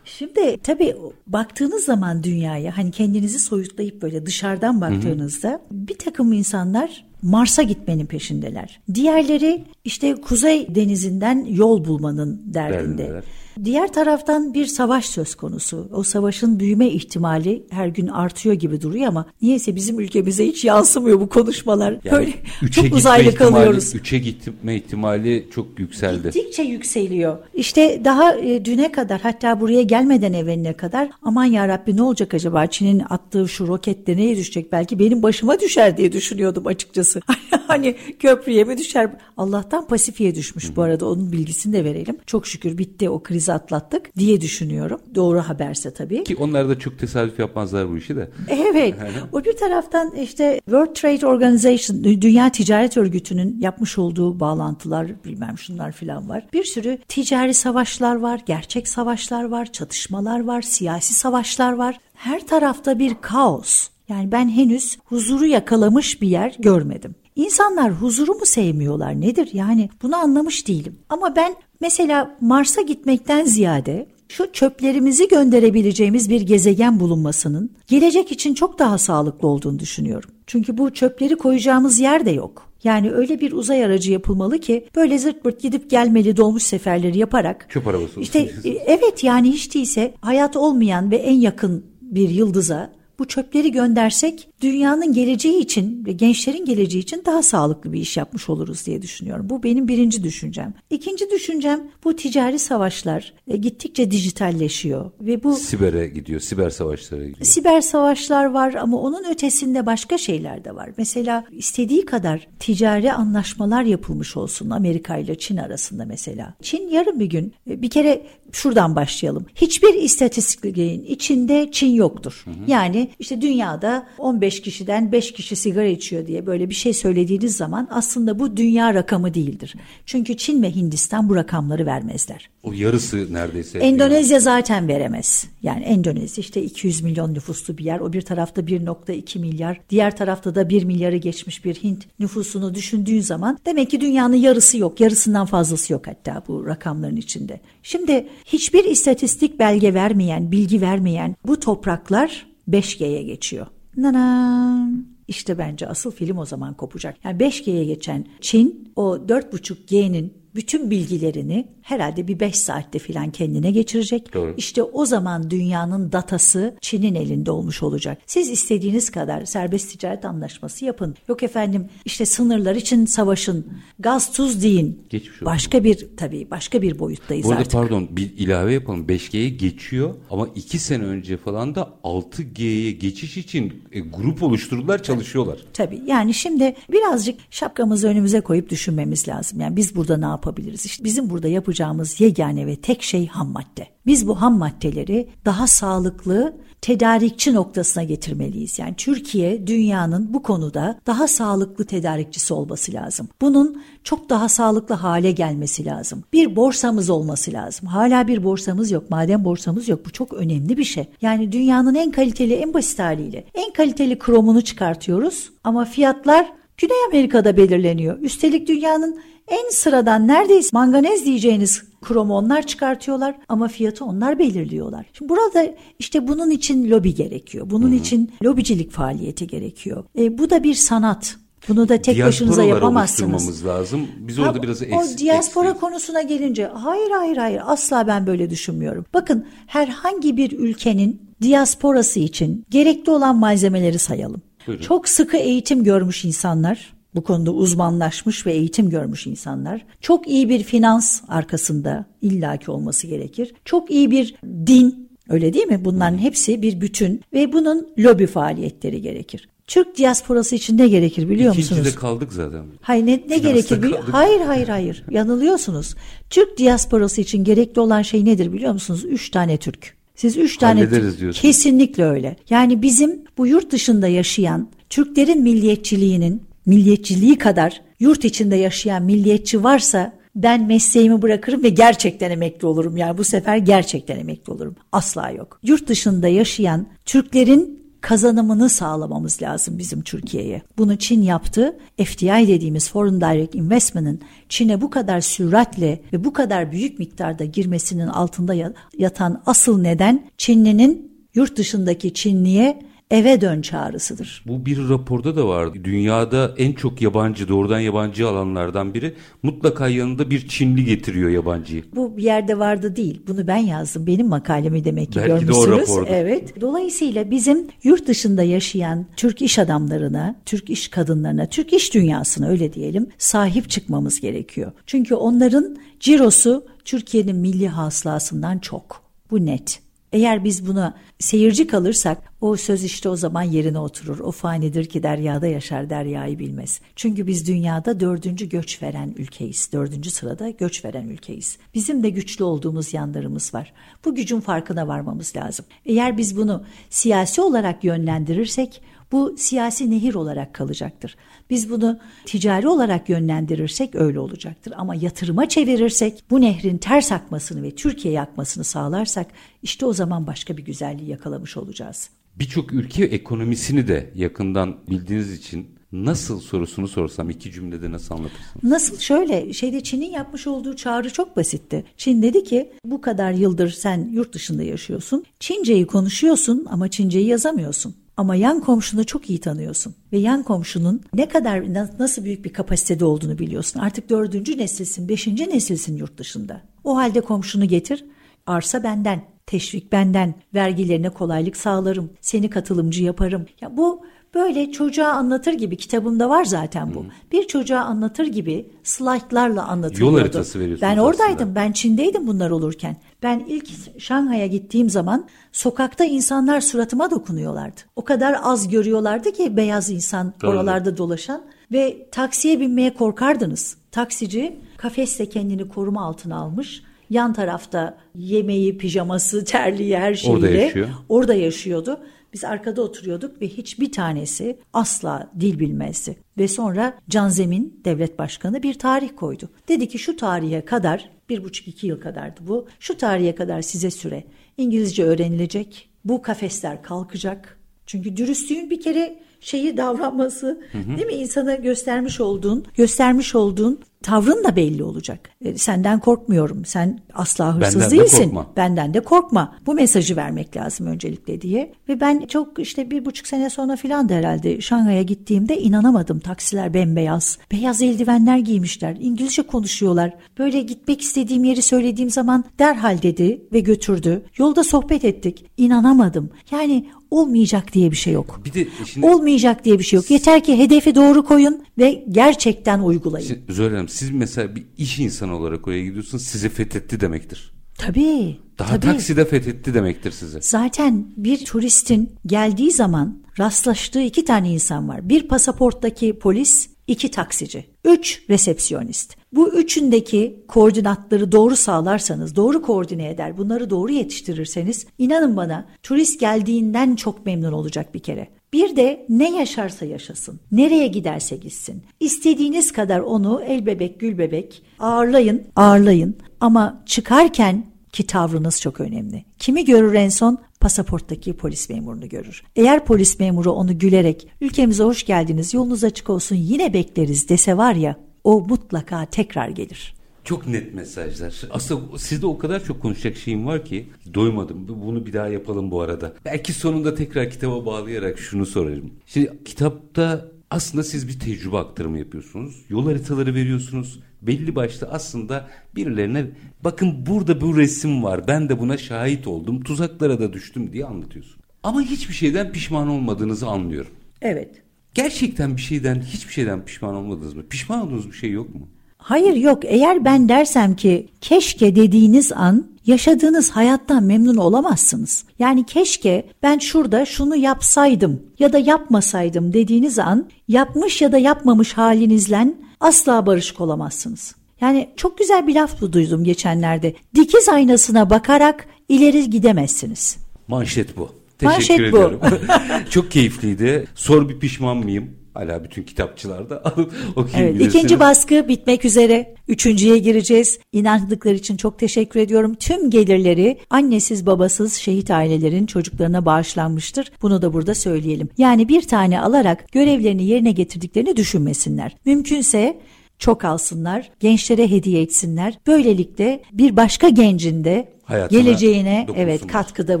[0.04, 5.60] Şimdi tabii baktığınız zaman dünyaya hani kendinizi soyutlayıp böyle dışarıdan baktığınızda hı hı.
[5.70, 8.80] bir takım insanlar Mars'a gitmenin peşindeler.
[8.94, 12.98] Diğerleri işte Kuzey Denizi'nden yol bulmanın derdinde.
[12.98, 13.24] Derdindeler.
[13.64, 15.88] Diğer taraftan bir savaş söz konusu.
[15.92, 21.20] O savaşın büyüme ihtimali her gün artıyor gibi duruyor ama niyeyse bizim ülkemize hiç yansımıyor
[21.20, 21.98] bu konuşmalar.
[22.04, 23.94] Yani Böyle çok uzaylı kalıyoruz.
[23.94, 26.30] Üçe gitme ihtimali çok yükseldi.
[26.30, 27.38] Gittikçe yükseliyor.
[27.54, 32.34] İşte daha e, düne kadar hatta buraya gelmeden evveline kadar aman ya Rabbi ne olacak
[32.34, 37.20] acaba Çin'in attığı şu roketle neye düşecek belki benim başıma düşer diye düşünüyordum açıkçası.
[37.66, 39.10] hani köprüye mi düşer?
[39.36, 42.16] Allah'tan Pasifik'e düşmüş bu arada onun bilgisini de verelim.
[42.26, 45.00] Çok şükür bitti o krizi atlattık diye düşünüyorum.
[45.14, 46.24] Doğru haberse tabii.
[46.24, 48.30] Ki onlar da çok tesadüf yapmazlar bu işi de.
[48.48, 48.94] Evet.
[49.32, 55.92] O bir taraftan işte World Trade Organization, Dünya Ticaret Örgütü'nün yapmış olduğu bağlantılar bilmem şunlar
[55.92, 56.46] filan var.
[56.52, 62.00] Bir sürü ticari savaşlar var, gerçek savaşlar var, çatışmalar var, siyasi savaşlar var.
[62.14, 63.88] Her tarafta bir kaos.
[64.08, 67.14] Yani ben henüz huzuru yakalamış bir yer görmedim.
[67.36, 69.48] İnsanlar huzuru mu sevmiyorlar nedir?
[69.52, 70.98] Yani bunu anlamış değilim.
[71.08, 78.78] Ama ben mesela Mars'a gitmekten ziyade şu çöplerimizi gönderebileceğimiz bir gezegen bulunmasının gelecek için çok
[78.78, 80.30] daha sağlıklı olduğunu düşünüyorum.
[80.46, 82.70] Çünkü bu çöpleri koyacağımız yer de yok.
[82.84, 87.66] Yani öyle bir uzay aracı yapılmalı ki böyle zırt pırt gidip gelmeli dolmuş seferleri yaparak.
[87.68, 88.20] Çöp arabası.
[88.20, 93.72] İşte e, evet yani hiç değilse hayat olmayan ve en yakın bir yıldıza bu çöpleri
[93.72, 99.02] göndersek dünyanın geleceği için ve gençlerin geleceği için daha sağlıklı bir iş yapmış oluruz diye
[99.02, 99.50] düşünüyorum.
[99.50, 100.74] Bu benim birinci düşüncem.
[100.90, 107.46] İkinci düşüncem bu ticari savaşlar e, gittikçe dijitalleşiyor ve bu Siber'e gidiyor, siber savaşlara gidiyor.
[107.46, 110.90] Siber savaşlar var ama onun ötesinde başka şeyler de var.
[110.96, 116.54] Mesela istediği kadar ticari anlaşmalar yapılmış olsun Amerika ile Çin arasında mesela.
[116.62, 119.46] Çin yarın bir gün e, bir kere şuradan başlayalım.
[119.54, 122.42] Hiçbir istatistiklerin içinde Çin yoktur.
[122.44, 122.54] Hı hı.
[122.66, 127.88] Yani işte dünyada 15 kişiden 5 kişi sigara içiyor diye böyle bir şey söylediğiniz zaman
[127.90, 129.74] aslında bu dünya rakamı değildir.
[130.06, 132.50] Çünkü Çin ve Hindistan bu rakamları vermezler.
[132.62, 133.78] O yarısı neredeyse.
[133.78, 135.46] Endonezya zaten veremez.
[135.62, 138.00] Yani Endonezya işte 200 milyon nüfuslu bir yer.
[138.00, 139.80] O bir tarafta 1.2 milyar.
[139.90, 144.78] Diğer tarafta da 1 milyarı geçmiş bir Hint nüfusunu düşündüğün zaman demek ki dünyanın yarısı
[144.78, 145.00] yok.
[145.00, 147.60] Yarısından fazlası yok hatta bu rakamların içinde.
[147.82, 153.66] Şimdi hiçbir istatistik belge vermeyen, bilgi vermeyen bu topraklar 5G'ye geçiyor.
[153.96, 155.04] Nanam.
[155.28, 157.16] İşte bence asıl film o zaman kopacak.
[157.24, 164.34] Yani 5G'ye geçen Çin o 4.5G'nin bütün bilgilerini herhalde bir 5 saatte filan kendine geçirecek.
[164.34, 164.54] Doğru.
[164.56, 168.18] İşte o zaman dünyanın datası Çin'in elinde olmuş olacak.
[168.26, 171.14] Siz istediğiniz kadar serbest ticaret anlaşması yapın.
[171.28, 173.66] Yok efendim işte sınırlar için savaşın.
[173.98, 175.02] Gaz tuz deyin.
[175.10, 175.46] Geçmiş olsun.
[175.46, 177.72] Başka bir tabii başka bir boyuttayız Bu arada artık.
[177.72, 179.06] pardon bir ilave yapalım.
[179.06, 185.58] 5G'ye geçiyor ama 2 sene önce falan da 6G'ye geçiş için e, grup oluşturdular çalışıyorlar.
[185.72, 189.60] Tabii yani şimdi birazcık şapkamızı önümüze koyup düşünmemiz lazım.
[189.60, 190.86] Yani biz burada ne yapabiliriz?
[190.86, 193.86] İşte bizim burada yapacağımız yegane ve tek şey ham madde.
[194.06, 198.78] Biz bu ham maddeleri daha sağlıklı tedarikçi noktasına getirmeliyiz.
[198.78, 203.28] Yani Türkiye dünyanın bu konuda daha sağlıklı tedarikçisi olması lazım.
[203.40, 206.24] Bunun çok daha sağlıklı hale gelmesi lazım.
[206.32, 207.88] Bir borsamız olması lazım.
[207.88, 209.10] Hala bir borsamız yok.
[209.10, 211.04] Madem borsamız yok bu çok önemli bir şey.
[211.22, 217.56] Yani dünyanın en kaliteli en basit haliyle en kaliteli kromunu çıkartıyoruz ama fiyatlar Güney Amerika'da
[217.56, 218.18] belirleniyor.
[218.18, 219.20] Üstelik dünyanın
[219.50, 225.06] en sıradan neredeyse manganez diyeceğiniz kromu onlar çıkartıyorlar ama fiyatı onlar belirliyorlar.
[225.12, 225.66] Şimdi burada
[225.98, 227.70] işte bunun için lobi gerekiyor.
[227.70, 230.04] Bunun için lobicilik faaliyeti gerekiyor.
[230.18, 231.36] E, bu da bir sanat.
[231.68, 233.66] Bunu da tek başınıza yapamazsınız.
[233.66, 234.06] lazım.
[234.18, 235.80] Biz Ha, orada biraz o eks, diaspora eksiyiz.
[235.80, 239.04] konusuna gelince hayır hayır hayır asla ben böyle düşünmüyorum.
[239.14, 244.42] Bakın herhangi bir ülkenin diasporası için gerekli olan malzemeleri sayalım.
[244.66, 244.82] Buyurun.
[244.82, 250.62] Çok sıkı eğitim görmüş insanlar, bu konuda uzmanlaşmış ve eğitim görmüş insanlar, çok iyi bir
[250.62, 253.54] finans arkasında illaki olması gerekir.
[253.64, 254.34] Çok iyi bir
[254.66, 255.84] din, öyle değil mi?
[255.84, 259.48] Bunların hepsi bir bütün ve bunun lobi faaliyetleri gerekir.
[259.66, 261.80] Türk diasporası için ne gerekir biliyor musunuz?
[261.80, 262.64] İkincide kaldık zaten.
[262.80, 263.82] Hayır ne, ne gerekir?
[263.82, 264.08] Bil- kaldık.
[264.12, 265.94] hayır hayır hayır yanılıyorsunuz.
[266.30, 269.04] Türk diasporası için gerekli olan şey nedir biliyor musunuz?
[269.04, 269.94] Üç tane Türk.
[270.14, 271.34] Siz üç tane Hallederiz Türk-.
[271.34, 272.36] Kesinlikle öyle.
[272.50, 280.12] Yani bizim bu yurt dışında yaşayan Türklerin milliyetçiliğinin milliyetçiliği kadar yurt içinde yaşayan milliyetçi varsa
[280.34, 282.96] ben mesleğimi bırakırım ve gerçekten emekli olurum.
[282.96, 284.76] Yani bu sefer gerçekten emekli olurum.
[284.92, 285.60] Asla yok.
[285.62, 290.62] Yurt dışında yaşayan Türklerin kazanımını sağlamamız lazım bizim Türkiye'ye.
[290.78, 291.78] Bunu Çin yaptı.
[292.04, 298.06] FDI dediğimiz Foreign Direct Investment'ın Çin'e bu kadar süratle ve bu kadar büyük miktarda girmesinin
[298.06, 302.78] altında ya- yatan asıl neden Çinlinin yurt dışındaki Çinliye
[303.10, 304.44] eve dön çağrısıdır.
[304.46, 305.84] Bu bir raporda da var.
[305.84, 311.84] Dünyada en çok yabancı, doğrudan yabancı alanlardan biri mutlaka yanında bir Çinli getiriyor yabancıyı.
[311.94, 313.22] Bu bir yerde vardı değil.
[313.28, 314.06] Bunu ben yazdım.
[314.06, 315.88] Benim makalemi demek ki Belki de o görmüşsünüz.
[315.88, 316.10] raporda.
[316.10, 316.60] Evet.
[316.60, 322.72] Dolayısıyla bizim yurt dışında yaşayan Türk iş adamlarına, Türk iş kadınlarına, Türk iş dünyasına öyle
[322.72, 324.72] diyelim sahip çıkmamız gerekiyor.
[324.86, 329.02] Çünkü onların cirosu Türkiye'nin milli hasılasından çok.
[329.30, 329.80] Bu net.
[330.12, 334.18] Eğer biz buna seyirci kalırsak o söz işte o zaman yerine oturur.
[334.18, 336.80] O fanidir ki deryada yaşar deryayı bilmez.
[336.96, 339.70] Çünkü biz dünyada dördüncü göç veren ülkeyiz.
[339.72, 341.58] Dördüncü sırada göç veren ülkeyiz.
[341.74, 343.72] Bizim de güçlü olduğumuz yanlarımız var.
[344.04, 345.66] Bu gücün farkına varmamız lazım.
[345.86, 348.82] Eğer biz bunu siyasi olarak yönlendirirsek
[349.12, 351.16] bu siyasi nehir olarak kalacaktır.
[351.50, 354.72] Biz bunu ticari olarak yönlendirirsek öyle olacaktır.
[354.76, 359.26] Ama yatırıma çevirirsek bu nehrin ters akmasını ve Türkiye'ye akmasını sağlarsak
[359.62, 362.10] işte o zaman başka bir güzelliği yakalamış olacağız.
[362.36, 368.64] Birçok ülke ekonomisini de yakından bildiğiniz için nasıl sorusunu sorsam iki cümlede nasıl anlatırsınız?
[368.64, 371.84] Nasıl şöyle şeyde Çin'in yapmış olduğu çağrı çok basitti.
[371.96, 375.24] Çin dedi ki bu kadar yıldır sen yurt dışında yaşıyorsun.
[375.40, 377.94] Çinceyi konuşuyorsun ama Çinceyi yazamıyorsun.
[378.20, 383.04] Ama yan komşunu çok iyi tanıyorsun ve yan komşunun ne kadar nasıl büyük bir kapasitede
[383.04, 383.80] olduğunu biliyorsun.
[383.80, 386.62] Artık dördüncü nesilsin, beşinci nesilsin yurt dışında.
[386.84, 388.04] O halde komşunu getir,
[388.46, 393.46] arsa benden, teşvik benden, vergilerine kolaylık sağlarım, seni katılımcı yaparım.
[393.60, 394.04] Ya bu
[394.34, 397.00] böyle çocuğa anlatır gibi kitabımda var zaten bu.
[397.00, 397.08] Hmm.
[397.32, 400.12] Bir çocuğa anlatır gibi slaytlarla anlatılıyordu.
[400.12, 401.34] Yol haritası veriyorsunuz Ben oradaydım.
[401.34, 401.54] Aslında.
[401.54, 402.96] Ben Çin'deydim bunlar olurken.
[403.22, 403.68] Ben ilk
[404.00, 407.80] Şanghay'a gittiğim zaman sokakta insanlar suratıma dokunuyorlardı.
[407.96, 410.50] O kadar az görüyorlardı ki beyaz insan Doğru.
[410.50, 413.76] oralarda dolaşan ve taksiye binmeye korkardınız.
[413.92, 416.82] Taksici kafesle kendini koruma altına almış.
[417.10, 420.88] Yan tarafta yemeği, pijaması, terliği her şeyiyle orada, yaşıyor.
[421.08, 422.00] orada yaşıyordu.
[422.32, 426.16] Biz arkada oturuyorduk ve hiçbir tanesi asla dil bilmezdi.
[426.38, 429.50] Ve sonra Canzemin devlet başkanı bir tarih koydu.
[429.68, 432.68] Dedi ki şu tarihe kadar bir buçuk iki yıl kadardı bu.
[432.80, 434.24] Şu tarihe kadar size süre
[434.58, 435.90] İngilizce öğrenilecek.
[436.04, 437.60] Bu kafesler kalkacak.
[437.86, 440.96] Çünkü dürüstlüğün bir kere şeyi davranması hı hı.
[440.96, 445.30] değil mi insana göstermiş olduğun göstermiş olduğun tavrın da belli olacak.
[445.40, 446.64] E, senden korkmuyorum.
[446.64, 448.20] Sen asla hırsız Benden değilsin.
[448.20, 448.46] De korkma.
[448.56, 449.54] Benden de korkma.
[449.66, 451.72] Bu mesajı vermek lazım öncelikle diye.
[451.88, 456.20] Ve ben çok işte bir buçuk sene sonra filan da herhalde Şangay'a gittiğimde inanamadım.
[456.20, 457.38] Taksiler bembeyaz.
[457.52, 458.96] Beyaz eldivenler giymişler.
[459.00, 460.14] İngilizce konuşuyorlar.
[460.38, 464.22] Böyle gitmek istediğim yeri söylediğim zaman derhal dedi ve götürdü.
[464.38, 465.44] Yolda sohbet ettik.
[465.56, 466.30] İnanamadım.
[466.50, 468.40] Yani olmayacak diye bir şey yok.
[468.44, 470.10] Bir de şimdi, olmayacak diye bir şey yok.
[470.10, 473.26] Yeter ki hedefi doğru koyun ve gerçekten uygulayın.
[473.26, 477.52] Şimdi, Zoyla siz mesela bir iş insanı olarak oraya gidiyorsunuz sizi fethetti demektir.
[477.78, 478.36] Tabii.
[478.58, 478.86] Daha tabii.
[478.86, 480.38] takside fethetti demektir size.
[480.42, 485.08] Zaten bir turistin geldiği zaman rastlaştığı iki tane insan var.
[485.08, 489.16] Bir pasaporttaki polis, iki taksici, üç resepsiyonist.
[489.32, 496.96] Bu üçündeki koordinatları doğru sağlarsanız, doğru koordine eder, bunları doğru yetiştirirseniz inanın bana turist geldiğinden
[496.96, 498.28] çok memnun olacak bir kere.
[498.52, 501.82] Bir de ne yaşarsa yaşasın, nereye giderse gitsin.
[502.00, 509.24] İstediğiniz kadar onu el bebek gül bebek ağırlayın, ağırlayın ama çıkarken ki tavrınız çok önemli.
[509.38, 510.38] Kimi görür en son?
[510.60, 512.42] Pasaporttaki polis memurunu görür.
[512.56, 517.74] Eğer polis memuru onu gülerek ülkemize hoş geldiniz yolunuz açık olsun yine bekleriz dese var
[517.74, 519.94] ya o mutlaka tekrar gelir.
[520.24, 521.42] Çok net mesajlar.
[521.50, 524.68] Aslında sizde o kadar çok konuşacak şeyim var ki doymadım.
[524.68, 526.12] Bunu bir daha yapalım bu arada.
[526.24, 528.90] Belki sonunda tekrar kitaba bağlayarak şunu sorarım.
[529.06, 532.64] Şimdi kitapta aslında siz bir tecrübe aktarımı yapıyorsunuz.
[532.68, 534.00] Yol haritaları veriyorsunuz.
[534.22, 536.26] Belli başlı aslında birilerine
[536.64, 538.28] bakın burada bu resim var.
[538.28, 539.62] Ben de buna şahit oldum.
[539.62, 541.40] Tuzaklara da düştüm diye anlatıyorsun.
[541.62, 543.92] Ama hiçbir şeyden pişman olmadığınızı anlıyorum.
[544.22, 544.62] Evet.
[544.94, 547.42] Gerçekten bir şeyden, hiçbir şeyden pişman olmadınız mı?
[547.48, 548.68] Pişman olduğunuz bir şey yok mu?
[549.02, 555.24] Hayır yok eğer ben dersem ki keşke dediğiniz an yaşadığınız hayattan memnun olamazsınız.
[555.38, 561.72] Yani keşke ben şurada şunu yapsaydım ya da yapmasaydım dediğiniz an yapmış ya da yapmamış
[561.72, 564.34] halinizle asla barışık olamazsınız.
[564.60, 566.94] Yani çok güzel bir laf bu duydum geçenlerde.
[567.14, 570.18] Dikiz aynasına bakarak ileri gidemezsiniz.
[570.48, 571.12] Manşet bu.
[571.38, 572.20] Teşekkür Manşet ediyorum.
[572.90, 573.86] çok keyifliydi.
[573.94, 575.19] Sor bir pişman mıyım?
[575.34, 577.62] Hala bütün kitapçılarda alıp okuyabilirsiniz.
[577.62, 579.34] Evet, ikinci baskı bitmek üzere.
[579.48, 580.58] Üçüncüye gireceğiz.
[580.72, 582.54] İnandıkları için çok teşekkür ediyorum.
[582.54, 587.12] Tüm gelirleri annesiz babasız şehit ailelerin çocuklarına bağışlanmıştır.
[587.22, 588.28] Bunu da burada söyleyelim.
[588.38, 591.96] Yani bir tane alarak görevlerini yerine getirdiklerini düşünmesinler.
[592.04, 592.80] Mümkünse
[593.18, 595.58] çok alsınlar, gençlere hediye etsinler.
[595.66, 600.00] Böylelikle bir başka gencin de Hayatına geleceğine evet katkıda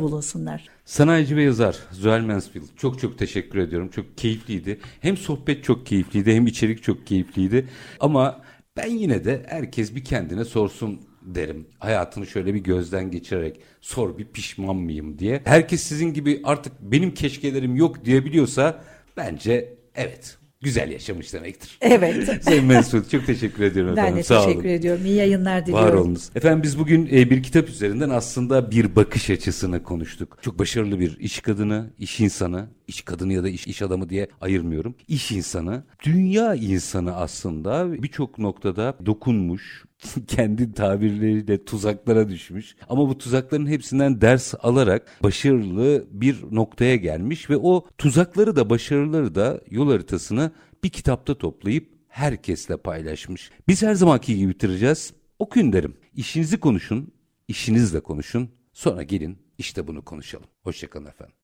[0.00, 0.64] bulunsunlar.
[0.84, 3.88] Sanayici ve yazar Zuhal Mansfield çok çok teşekkür ediyorum.
[3.88, 4.80] Çok keyifliydi.
[5.00, 7.68] Hem sohbet çok keyifliydi hem içerik çok keyifliydi.
[8.00, 8.40] Ama
[8.76, 11.66] ben yine de herkes bir kendine sorsun derim.
[11.78, 15.40] Hayatını şöyle bir gözden geçirerek sor bir pişman mıyım diye.
[15.44, 18.84] Herkes sizin gibi artık benim keşkelerim yok diyebiliyorsa
[19.16, 21.78] bence evet güzel yaşamış demektir.
[21.80, 22.42] Evet.
[22.44, 24.18] Sayın Mansfield çok teşekkür ediyorum Ben efendim.
[24.18, 24.74] de Sağ teşekkür olun.
[24.74, 25.06] ediyorum.
[25.06, 25.86] İyi yayınlar diliyorum.
[25.88, 26.30] Var olunuz.
[26.34, 30.38] Efendim biz bugün e, bir kitap üzerinden aslında bir bakış açısını konuştuk.
[30.42, 34.28] Çok başarılı bir iş kadını, iş insanı, iş kadını ya da iş, iş adamı diye
[34.40, 34.94] ayırmıyorum.
[35.08, 39.84] İş insanı, dünya insanı aslında birçok noktada dokunmuş,
[40.26, 42.76] kendi tabirleriyle tuzaklara düşmüş.
[42.88, 49.34] Ama bu tuzakların hepsinden ders alarak başarılı bir noktaya gelmiş ve o tuzakları da başarıları
[49.34, 50.52] da yol haritasını
[50.84, 53.50] bir kitapta toplayıp herkesle paylaşmış.
[53.68, 55.12] Biz her zamanki gibi bitireceğiz.
[55.38, 55.96] Okuyun derim.
[56.14, 57.12] İşinizi konuşun,
[57.48, 58.50] işinizle konuşun.
[58.72, 60.46] Sonra gelin işte bunu konuşalım.
[60.62, 61.34] Hoşçakalın efendim.